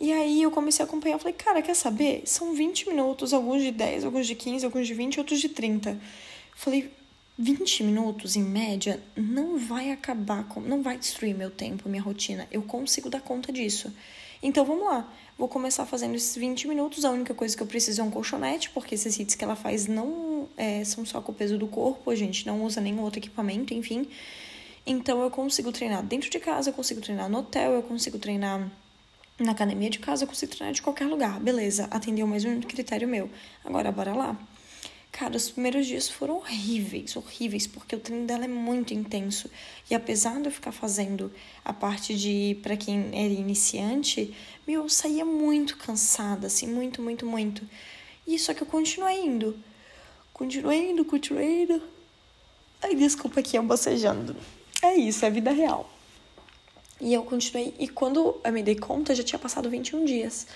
[0.00, 2.24] E aí eu comecei a acompanhar, falei, cara, quer saber?
[2.26, 5.96] São 20 minutos, alguns de 10, alguns de 15, alguns de 20, outros de 30.
[6.56, 6.90] Falei,
[7.38, 12.48] 20 minutos em média não vai acabar com, não vai destruir meu tempo, minha rotina.
[12.50, 13.92] Eu consigo dar conta disso.
[14.42, 15.08] Então vamos lá.
[15.38, 17.04] Vou começar fazendo esses 20 minutos.
[17.04, 19.86] A única coisa que eu preciso é um colchonete, porque esses hits que ela faz
[19.86, 23.20] não é, são só com o peso do corpo, a gente não usa nenhum outro
[23.20, 24.08] equipamento, enfim.
[24.86, 28.68] Então eu consigo treinar dentro de casa, eu consigo treinar no hotel, eu consigo treinar
[29.38, 31.38] na academia de casa, eu consigo treinar de qualquer lugar.
[31.40, 33.30] Beleza, atendeu mais um critério meu.
[33.64, 34.36] Agora bora lá.
[35.12, 39.50] Cara, os primeiros dias foram horríveis, horríveis, porque o treino dela é muito intenso.
[39.90, 41.30] E apesar de eu ficar fazendo
[41.62, 44.34] a parte de para quem era iniciante,
[44.66, 47.68] meu, eu saía muito cansada, assim, muito, muito, muito.
[48.26, 49.54] E só que eu continuei indo.
[50.32, 51.82] Continuei indo, continuei indo.
[52.82, 54.34] Ai, desculpa aqui, eu bocejando.
[54.80, 55.92] É isso, é vida real.
[56.98, 60.46] E eu continuei, e quando eu me dei conta, já tinha passado 21 dias.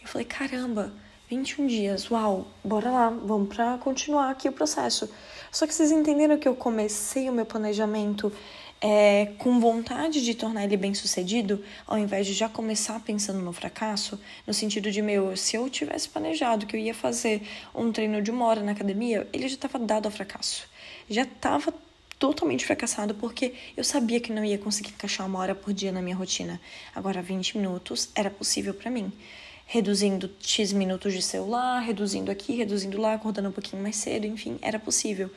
[0.00, 0.92] Eu falei, caramba,
[1.28, 5.10] 21 dias, uau, bora lá, vamos para continuar aqui o processo.
[5.50, 8.32] Só que vocês entenderam que eu comecei o meu planejamento
[8.80, 13.52] é, com vontade de tornar ele bem sucedido, ao invés de já começar pensando no
[13.52, 17.42] fracasso, no sentido de, meu, se eu tivesse planejado que eu ia fazer
[17.74, 20.68] um treino de uma hora na academia, ele já estava dado ao fracasso.
[21.10, 21.74] Já estava
[22.20, 26.00] totalmente fracassado porque eu sabia que não ia conseguir encaixar uma hora por dia na
[26.00, 26.60] minha rotina.
[26.94, 29.12] Agora, 20 minutos era possível para mim
[29.66, 34.58] reduzindo X minutos de celular, reduzindo aqui, reduzindo lá, acordando um pouquinho mais cedo, enfim,
[34.62, 35.28] era possível.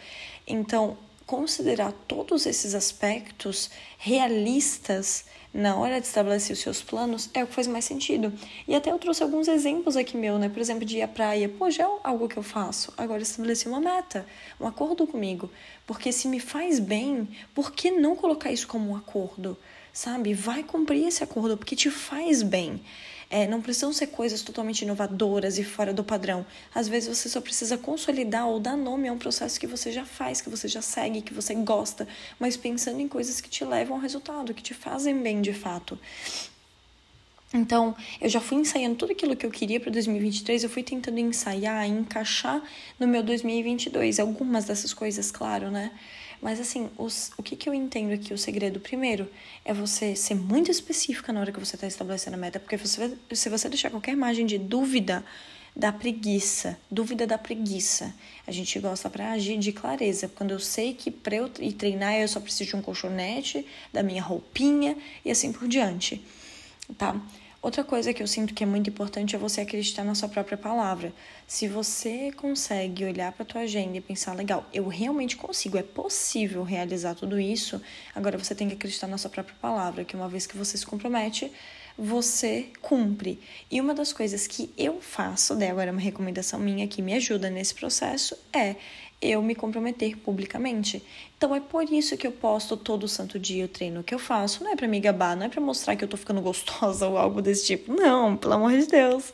[0.47, 7.47] Então, considerar todos esses aspectos realistas na hora de estabelecer os seus planos é o
[7.47, 8.32] que faz mais sentido.
[8.67, 10.47] E até eu trouxe alguns exemplos aqui meu, né?
[10.47, 11.49] Por exemplo, de ir à praia.
[11.49, 12.93] Pô, já é algo que eu faço.
[12.95, 14.27] Agora estabelecer uma meta,
[14.59, 15.49] um acordo comigo.
[15.88, 19.57] Porque se me faz bem, por que não colocar isso como um acordo?
[19.91, 20.36] Sabe?
[20.36, 22.80] Vai cumprir esse acordo porque te faz bem.
[23.30, 26.45] É, não precisam ser coisas totalmente inovadoras e fora do padrão.
[26.73, 30.03] Às vezes você só precisa consolidar ou dar nome a um processo que você já
[30.03, 32.07] faz, que você já segue, que você gosta,
[32.39, 35.99] mas pensando em coisas que te levam ao resultado, que te fazem bem de fato.
[37.53, 41.19] Então, eu já fui ensaiando tudo aquilo que eu queria para 2023, eu fui tentando
[41.19, 42.61] ensaiar, encaixar
[42.99, 44.19] no meu 2022.
[44.19, 45.91] Algumas dessas coisas, claro, né?
[46.42, 49.30] Mas assim, os, o que, que eu entendo aqui, o segredo, primeiro,
[49.66, 53.18] é você ser muito específica na hora que você está estabelecendo a meta, porque você,
[53.34, 55.24] se você deixar qualquer margem de dúvida,
[55.76, 58.14] da preguiça, dúvida da preguiça.
[58.46, 60.28] A gente gosta para agir de clareza.
[60.28, 64.04] Quando eu sei que para eu ir treinar eu só preciso de um colchonete, da
[64.04, 66.22] minha roupinha e assim por diante,
[66.98, 67.16] tá?
[67.62, 70.57] Outra coisa que eu sinto que é muito importante é você acreditar na sua própria
[70.57, 71.12] palavra.
[71.45, 76.64] Se você consegue olhar para tua agenda e pensar, legal, eu realmente consigo, é possível
[76.64, 77.82] realizar tudo isso,
[78.16, 80.86] agora você tem que acreditar na sua própria palavra, que uma vez que você se
[80.86, 81.51] compromete,
[81.97, 83.41] você cumpre.
[83.70, 87.14] E uma das coisas que eu faço, daí agora é uma recomendação minha que me
[87.14, 88.78] ajuda nesse processo, é
[89.22, 91.03] eu me comprometer publicamente.
[91.38, 94.63] Então é por isso que eu posto todo santo dia o treino que eu faço.
[94.63, 97.17] Não é para me gabar, não é para mostrar que eu tô ficando gostosa ou
[97.17, 97.93] algo desse tipo.
[97.93, 99.34] Não, pelo amor de Deus.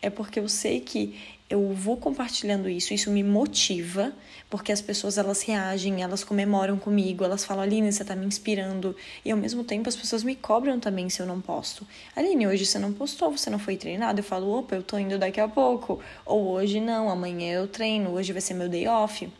[0.00, 1.16] É porque eu sei que
[1.52, 4.10] eu vou compartilhando isso, isso me motiva,
[4.48, 8.96] porque as pessoas elas reagem, elas comemoram comigo, elas falam, Aline, você tá me inspirando.
[9.22, 11.86] E ao mesmo tempo as pessoas me cobram também se eu não posto.
[12.16, 14.20] Aline, hoje você não postou, você não foi treinado.
[14.20, 16.00] Eu falo, opa, eu tô indo daqui a pouco.
[16.24, 19.30] Ou hoje não, amanhã eu treino, hoje vai ser meu day off.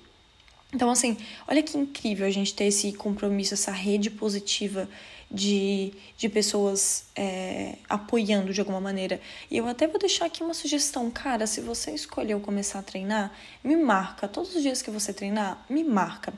[0.74, 1.16] Então, assim,
[1.48, 4.86] olha que incrível a gente ter esse compromisso, essa rede positiva
[5.32, 9.18] de, de pessoas é, apoiando de alguma maneira.
[9.50, 13.32] E eu até vou deixar aqui uma sugestão, cara, se você escolheu começar a treinar,
[13.64, 14.28] me marca.
[14.28, 16.34] Todos os dias que você treinar, me marca.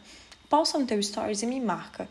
[0.49, 2.09] Pausa no teu stories e me marca.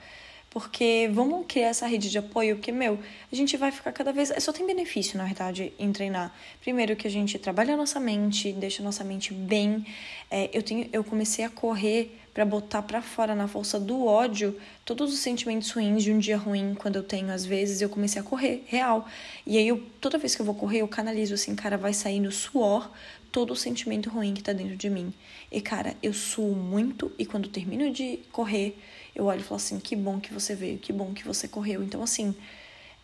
[0.54, 3.00] Porque vamos criar essa rede de apoio, porque, meu,
[3.32, 4.32] a gente vai ficar cada vez.
[4.38, 6.32] Só tem benefício, na verdade, em treinar.
[6.62, 9.84] Primeiro, que a gente trabalha a nossa mente, deixa a nossa mente bem.
[10.30, 14.56] É, eu, tenho, eu comecei a correr para botar para fora na força do ódio
[14.86, 18.22] todos os sentimentos ruins de um dia ruim, quando eu tenho, às vezes, eu comecei
[18.22, 19.08] a correr, real.
[19.48, 22.20] E aí, eu, toda vez que eu vou correr, eu canalizo assim, cara, vai sair
[22.20, 22.92] no suor
[23.32, 25.12] todo o sentimento ruim que tá dentro de mim.
[25.52, 28.78] E, cara, eu suo muito e quando termino de correr
[29.16, 31.84] eu olho e falo assim: que bom que você veio, que bom que você correu.
[31.84, 32.36] Então, assim,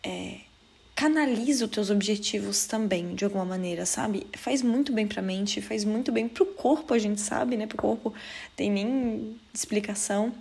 [0.02, 0.38] é,
[0.94, 4.26] canaliza os teus objetivos também, de alguma maneira, sabe?
[4.34, 7.66] Faz muito bem pra mente, faz muito bem pro corpo, a gente sabe, né?
[7.66, 8.12] Pro corpo
[8.54, 10.34] tem nem explicação.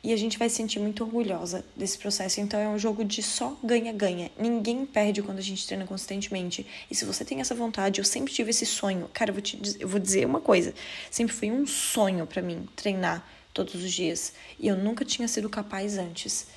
[0.00, 2.40] E a gente vai se sentir muito orgulhosa desse processo.
[2.40, 4.30] Então é um jogo de só ganha-ganha.
[4.38, 6.64] Ninguém perde quando a gente treina consistentemente.
[6.88, 9.10] E se você tem essa vontade, eu sempre tive esse sonho.
[9.12, 10.72] Cara, eu vou, te, eu vou dizer uma coisa.
[11.10, 14.32] Sempre foi um sonho para mim treinar todos os dias.
[14.58, 16.48] E eu nunca tinha sido capaz antes.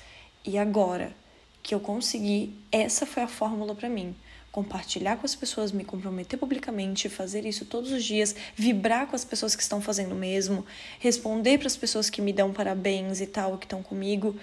[0.44, 1.14] E agora
[1.62, 4.14] que eu consegui, essa foi a fórmula para mim.
[4.50, 9.24] Compartilhar com as pessoas, me comprometer publicamente, fazer isso todos os dias, vibrar com as
[9.24, 10.66] pessoas que estão fazendo o mesmo,
[10.98, 14.36] responder para as pessoas que me dão parabéns e tal, que estão comigo,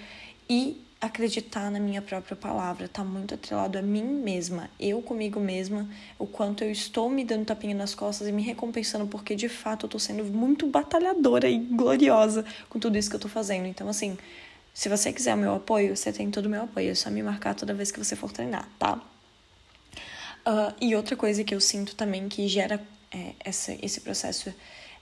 [0.49, 5.89] e acreditar na minha própria palavra, tá muito atrelado a mim mesma, eu comigo mesma,
[6.17, 9.85] o quanto eu estou me dando tapinha nas costas e me recompensando porque de fato
[9.85, 13.65] eu tô sendo muito batalhadora e gloriosa com tudo isso que eu tô fazendo.
[13.65, 14.17] Então assim,
[14.73, 17.23] se você quiser o meu apoio, você tem todo o meu apoio, é só me
[17.23, 19.01] marcar toda vez que você for treinar, tá?
[20.45, 22.81] Uh, e outra coisa que eu sinto também que gera
[23.11, 24.53] é, essa, esse processo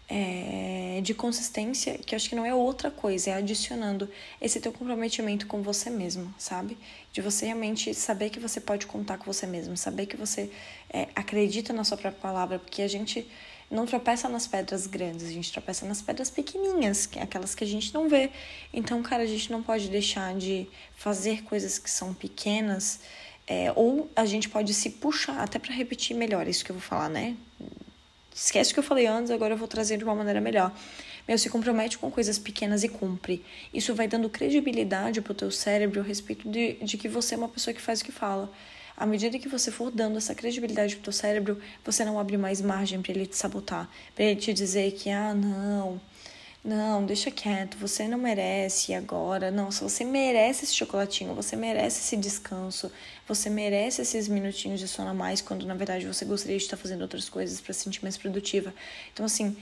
[0.10, 4.10] é, de consistência, que acho que não é outra coisa, é adicionando
[4.42, 6.78] esse teu comprometimento com você mesmo, sabe?
[7.12, 10.50] De você realmente saber que você pode contar com você mesmo, saber que você
[10.90, 13.28] é, acredita na sua própria palavra, porque a gente
[13.70, 17.68] não tropeça nas pedras grandes, a gente tropeça nas pedras pequenininhas, que aquelas que a
[17.68, 18.32] gente não vê.
[18.74, 23.02] Então, cara, a gente não pode deixar de fazer coisas que são pequenas,
[23.46, 26.82] é, ou a gente pode se puxar, até para repetir melhor isso que eu vou
[26.82, 27.36] falar, né?
[28.38, 30.72] Esquece o que eu falei antes, agora eu vou trazer de uma maneira melhor.
[31.28, 33.44] Meu, se compromete com coisas pequenas e cumpre.
[33.74, 37.50] Isso vai dando credibilidade pro teu cérebro a respeito de, de que você é uma
[37.50, 38.52] pessoa que faz o que fala.
[38.96, 42.62] À medida que você for dando essa credibilidade pro teu cérebro, você não abre mais
[42.62, 46.00] margem para ele te sabotar, para ele te dizer que ah, não,
[46.68, 49.50] não, deixa quieto, você não merece agora.
[49.50, 52.92] Não, se você merece esse chocolatinho, você merece esse descanso,
[53.26, 56.76] você merece esses minutinhos de sono a mais, quando na verdade você gostaria de estar
[56.76, 58.74] fazendo outras coisas para se sentir mais produtiva.
[59.14, 59.56] Então, assim,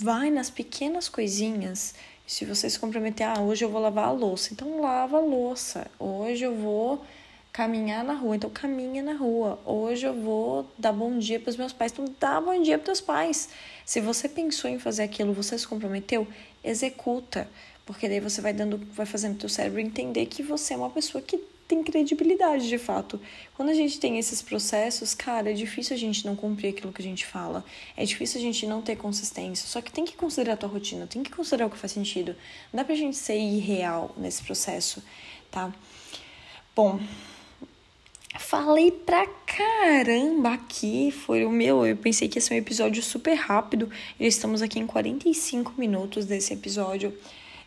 [0.00, 1.94] vai nas pequenas coisinhas.
[2.26, 5.86] Se você se comprometer, ah, hoje eu vou lavar a louça, então lava a louça.
[5.96, 7.04] Hoje eu vou
[7.52, 9.60] caminhar na rua, então caminha na rua.
[9.66, 12.90] Hoje eu vou dar bom dia para os meus pais, então dá bom dia para
[12.92, 13.50] os teus pais.
[13.84, 16.26] Se você pensou em fazer aquilo, você se comprometeu,
[16.64, 17.46] executa,
[17.84, 21.20] porque daí você vai dando, vai fazendo teu cérebro entender que você é uma pessoa
[21.20, 21.36] que
[21.68, 23.20] tem credibilidade de fato.
[23.54, 27.02] Quando a gente tem esses processos, cara, é difícil a gente não cumprir aquilo que
[27.02, 27.64] a gente fala.
[27.96, 29.66] É difícil a gente não ter consistência.
[29.66, 32.34] Só que tem que considerar a tua rotina, tem que considerar o que faz sentido.
[32.72, 35.02] Não dá pra gente ser irreal nesse processo,
[35.50, 35.72] tá?
[36.74, 37.00] Bom,
[38.38, 41.86] Falei pra caramba aqui, foi o meu.
[41.86, 43.90] Eu pensei que ia ser um episódio super rápido.
[44.18, 47.12] Já estamos aqui em 45 minutos desse episódio.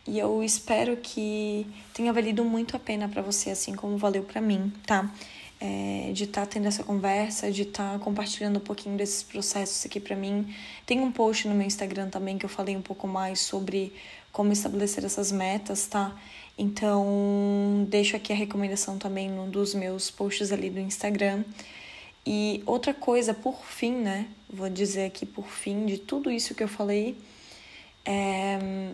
[0.07, 4.39] E eu espero que tenha valido muito a pena para você, assim como valeu para
[4.39, 5.11] mim, tá?
[5.59, 9.85] É, de estar tá tendo essa conversa, de estar tá compartilhando um pouquinho desses processos
[9.85, 10.53] aqui para mim.
[10.85, 13.93] Tem um post no meu Instagram também que eu falei um pouco mais sobre
[14.31, 16.13] como estabelecer essas metas, tá?
[16.57, 21.43] Então, deixo aqui a recomendação também num dos meus posts ali do Instagram.
[22.25, 24.27] E outra coisa, por fim, né?
[24.49, 27.17] Vou dizer aqui por fim de tudo isso que eu falei,
[28.03, 28.93] é...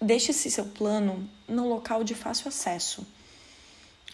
[0.00, 3.06] deixe esse seu plano no local de fácil acesso.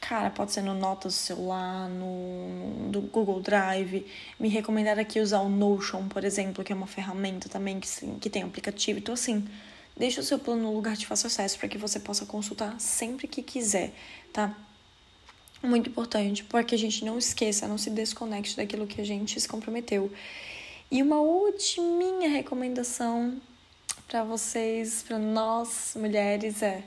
[0.08, 4.06] Cara, pode ser no Notas do celular, no, no Google Drive.
[4.38, 7.88] Me recomendaram aqui usar o Notion, por exemplo, que é uma ferramenta também que,
[8.20, 8.98] que tem aplicativo.
[8.98, 9.46] Então, assim,
[9.96, 13.28] Deixe o seu plano no lugar de fácil acesso para que você possa consultar sempre
[13.28, 13.92] que quiser,
[14.32, 14.56] tá?
[15.62, 19.40] Muito importante, para que a gente não esqueça, não se desconecte daquilo que a gente
[19.40, 20.12] se comprometeu.
[20.90, 23.40] E uma última recomendação
[24.08, 26.82] para vocês, para nós mulheres, é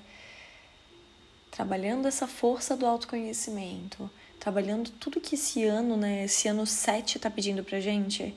[1.58, 4.08] trabalhando essa força do autoconhecimento,
[4.40, 8.32] trabalhando tudo que esse ano, né, esse ano 7 tá pedindo pra gente,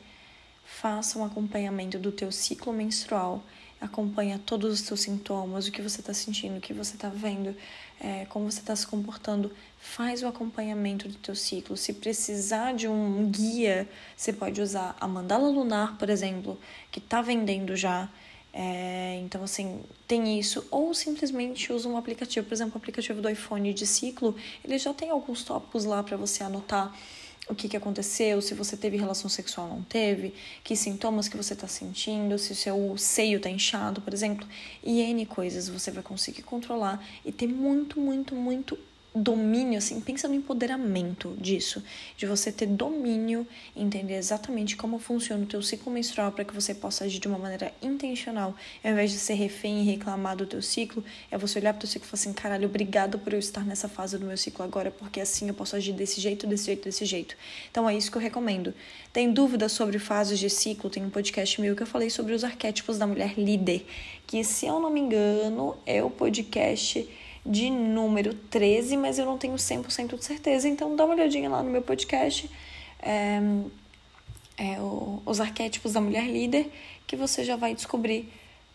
[0.64, 3.44] faça um acompanhamento do teu ciclo menstrual
[3.80, 7.56] acompanha todos os seus sintomas, o que você está sentindo, o que você está vendo,
[7.98, 9.50] é, como você está se comportando.
[9.78, 11.76] Faz o acompanhamento do teu ciclo.
[11.76, 16.58] Se precisar de um guia, você pode usar a mandala lunar, por exemplo,
[16.90, 18.08] que está vendendo já.
[18.52, 20.66] É, então, assim, tem isso.
[20.70, 22.46] Ou simplesmente usa um aplicativo.
[22.46, 24.34] Por exemplo, o aplicativo do iPhone de ciclo,
[24.64, 26.94] ele já tem alguns tópicos lá para você anotar
[27.48, 30.32] o que, que aconteceu, se você teve relação sexual ou não teve,
[30.62, 34.46] que sintomas que você está sentindo, se o seu seio está inchado, por exemplo,
[34.84, 38.78] e N coisas você vai conseguir controlar e ter muito, muito, muito
[39.14, 41.82] domínio, assim, pensa no empoderamento disso,
[42.16, 46.74] de você ter domínio, entender exatamente como funciona o teu ciclo menstrual para que você
[46.74, 48.54] possa agir de uma maneira intencional,
[48.84, 51.80] ao invés de ser refém e reclamar do teu ciclo, é você olhar para o
[51.80, 54.64] teu ciclo e falar assim, caralho, obrigado por eu estar nessa fase do meu ciclo
[54.64, 57.36] agora, porque assim eu posso agir desse jeito, desse jeito, desse jeito.
[57.70, 58.72] Então é isso que eu recomendo.
[59.12, 60.88] Tem dúvidas sobre fases de ciclo?
[60.88, 63.84] Tem um podcast meu que eu falei sobre os arquétipos da mulher líder,
[64.24, 67.08] que se eu não me engano, é o podcast
[67.44, 71.62] de número 13, mas eu não tenho 100% de certeza, então dá uma olhadinha lá
[71.62, 72.50] no meu podcast,
[73.00, 73.40] é,
[74.56, 76.70] é o, os arquétipos da mulher líder,
[77.06, 78.28] que você já vai descobrir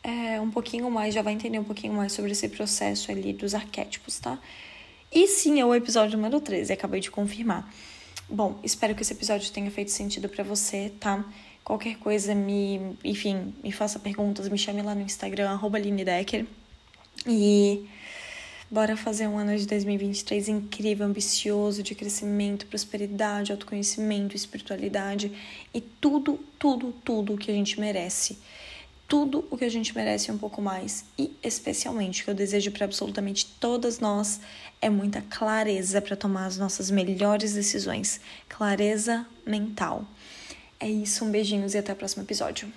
[0.04, 3.54] é, um pouquinho mais, já vai entender um pouquinho mais sobre esse processo ali dos
[3.54, 4.40] arquétipos, tá?
[5.12, 7.72] E sim, é o episódio número 13, acabei de confirmar.
[8.28, 11.24] Bom, espero que esse episódio tenha feito sentido para você, tá?
[11.64, 15.80] Qualquer coisa, me, enfim, me faça perguntas, me chame lá no Instagram, arroba.
[17.28, 17.88] E
[18.70, 25.32] Bora fazer um ano de 2023 incrível, ambicioso, de crescimento, prosperidade, autoconhecimento, espiritualidade
[25.72, 28.40] e tudo, tudo, tudo o que a gente merece.
[29.08, 31.06] Tudo o que a gente merece um pouco mais.
[31.16, 34.42] E especialmente o que eu desejo para absolutamente todas nós
[34.82, 38.20] é muita clareza para tomar as nossas melhores decisões.
[38.50, 40.04] Clareza mental.
[40.80, 42.68] É isso, um beijinhos e até o próximo episódio.